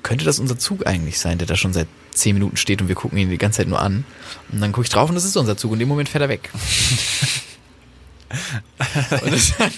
[0.03, 2.95] könnte das unser Zug eigentlich sein, der da schon seit 10 Minuten steht und wir
[2.97, 4.05] gucken ihn die ganze Zeit nur an.
[4.51, 6.22] Und dann gucke ich drauf und das ist unser Zug und in dem Moment fährt
[6.22, 6.51] er weg.
[9.24, 9.72] und dann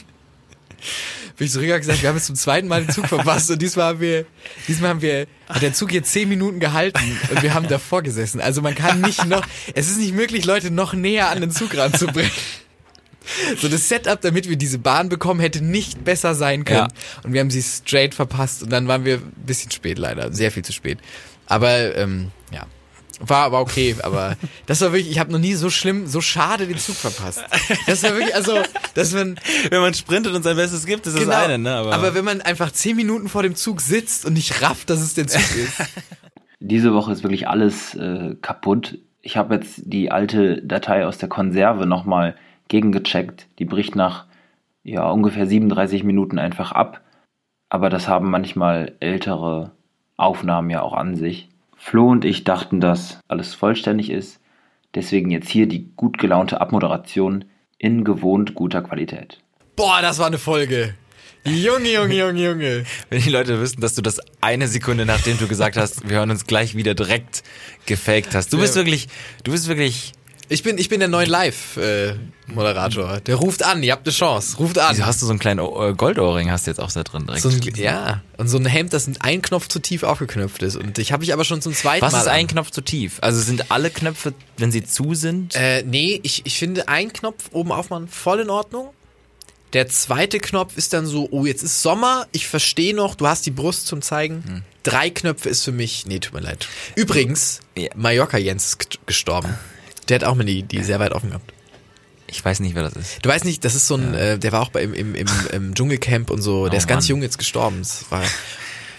[1.36, 3.60] bin ich zurück und gesagt, wir haben jetzt zum zweiten Mal den Zug verpasst und
[3.60, 4.24] diesmal haben wir,
[4.68, 8.40] diesmal haben wir, hat der Zug jetzt zehn Minuten gehalten und wir haben davor gesessen.
[8.40, 11.76] Also man kann nicht noch, es ist nicht möglich, Leute noch näher an den Zug
[11.76, 12.30] ranzubringen.
[13.56, 16.88] So das Setup, damit wir diese Bahn bekommen, hätte nicht besser sein können.
[16.90, 17.22] Ja.
[17.22, 20.50] Und wir haben sie straight verpasst und dann waren wir ein bisschen spät leider, sehr
[20.52, 20.98] viel zu spät.
[21.46, 22.30] Aber ähm,
[23.20, 23.96] war aber okay.
[24.02, 24.36] Aber
[24.66, 27.44] das war wirklich, ich habe noch nie so schlimm, so schade den Zug verpasst.
[27.86, 28.58] Das war wirklich, also,
[28.94, 29.38] dass man
[29.70, 31.36] Wenn man sprintet und sein Bestes gibt, ist das Genau.
[31.36, 31.74] eine, ne?
[31.74, 35.14] Aber, wenn man einfach zehn Minuten vor dem Zug sitzt und nicht rafft, dass es
[35.14, 35.80] der Zug ist.
[36.60, 38.98] Diese Woche ist wirklich alles äh, kaputt.
[39.20, 42.36] Ich habe jetzt die alte Datei aus der Konserve nochmal
[42.68, 43.46] gegengecheckt.
[43.58, 44.26] Die bricht nach
[44.82, 47.00] ja, ungefähr 37 Minuten einfach ab.
[47.68, 49.72] Aber das haben manchmal ältere
[50.16, 51.48] Aufnahmen ja auch an sich.
[51.84, 54.40] Flo und ich dachten, dass alles vollständig ist.
[54.94, 57.44] Deswegen jetzt hier die gut gelaunte Abmoderation
[57.76, 59.42] in gewohnt guter Qualität.
[59.76, 60.94] Boah, das war eine Folge.
[61.44, 62.84] Junge, Junge, Junge, Junge.
[63.10, 66.30] Wenn die Leute wissen, dass du das eine Sekunde, nachdem du gesagt hast, wir hören
[66.30, 67.42] uns gleich wieder direkt
[67.84, 68.54] gefaked hast.
[68.54, 69.08] Du bist wirklich,
[69.44, 70.14] du bist wirklich,
[70.48, 73.20] Ich bin, ich bin der neue Live-Moderator.
[73.20, 74.56] der ruft an, ihr habt eine Chance.
[74.58, 74.94] Ruft an.
[74.94, 77.26] wieso hast du so einen kleinen O- äh, Goldohrring hast du jetzt auch da drin
[77.26, 77.42] direkt?
[77.42, 80.76] so ein, ja, und so ein Hemd, das ein Knopf zu tief aufgeknöpft ist.
[80.76, 82.20] Und ich habe ich aber schon zum zweiten Was Mal.
[82.20, 82.32] ist an.
[82.34, 83.18] ein Knopf zu tief?
[83.20, 85.54] Also sind alle Knöpfe, wenn sie zu sind?
[85.54, 88.90] Äh, nee, ich, ich finde ein Knopf oben aufmachen voll in Ordnung.
[89.72, 93.44] Der zweite Knopf ist dann so, oh, jetzt ist Sommer, ich verstehe noch, du hast
[93.44, 94.44] die Brust zum Zeigen.
[94.46, 94.62] Hm.
[94.84, 96.68] Drei Knöpfe ist für mich, nee, tut mir leid.
[96.94, 97.88] Übrigens, Ja.
[97.96, 99.54] Mallorca Jens ist gestorben.
[100.08, 101.52] Der hat auch mal die, die sehr weit offen gehabt.
[102.26, 103.24] Ich weiß nicht, wer das ist.
[103.24, 105.26] Du weißt nicht, das ist so ein, äh, der war auch bei, im, im, im,
[105.52, 107.10] im Dschungelcamp und so, der ist ganz Oh Mann.
[107.16, 107.78] jung jetzt gestorben.
[107.80, 108.22] Das war,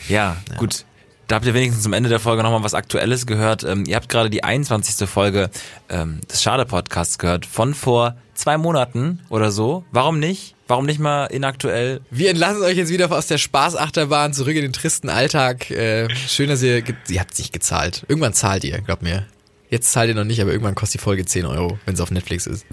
[0.08, 0.86] Ja, gut.
[1.28, 3.64] Da habt ihr wenigstens zum Ende der Folge nochmal was Aktuelles gehört.
[3.64, 5.10] Ähm, ihr habt gerade die 21.
[5.10, 5.50] Folge
[5.90, 9.84] ähm, des Schade-Podcasts gehört von vor zwei Monaten oder so.
[9.92, 10.54] Warum nicht?
[10.68, 12.02] Warum nicht mal inaktuell?
[12.12, 15.72] wir entlassen euch jetzt wieder aus der Spaßachterbahn zurück in den tristen Alltag.
[15.72, 18.06] Äh, schön, dass ihr, ihr habt nicht gezahlt.
[18.08, 19.26] Irgendwann zahlt ihr, glaubt mir.
[19.70, 22.12] Jetzt zahlt ihr noch nicht, aber irgendwann kostet die Folge 10 Euro, wenn es auf
[22.12, 22.66] Netflix ist.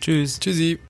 [0.00, 0.40] Tschüss.
[0.40, 0.80] Tschüssi.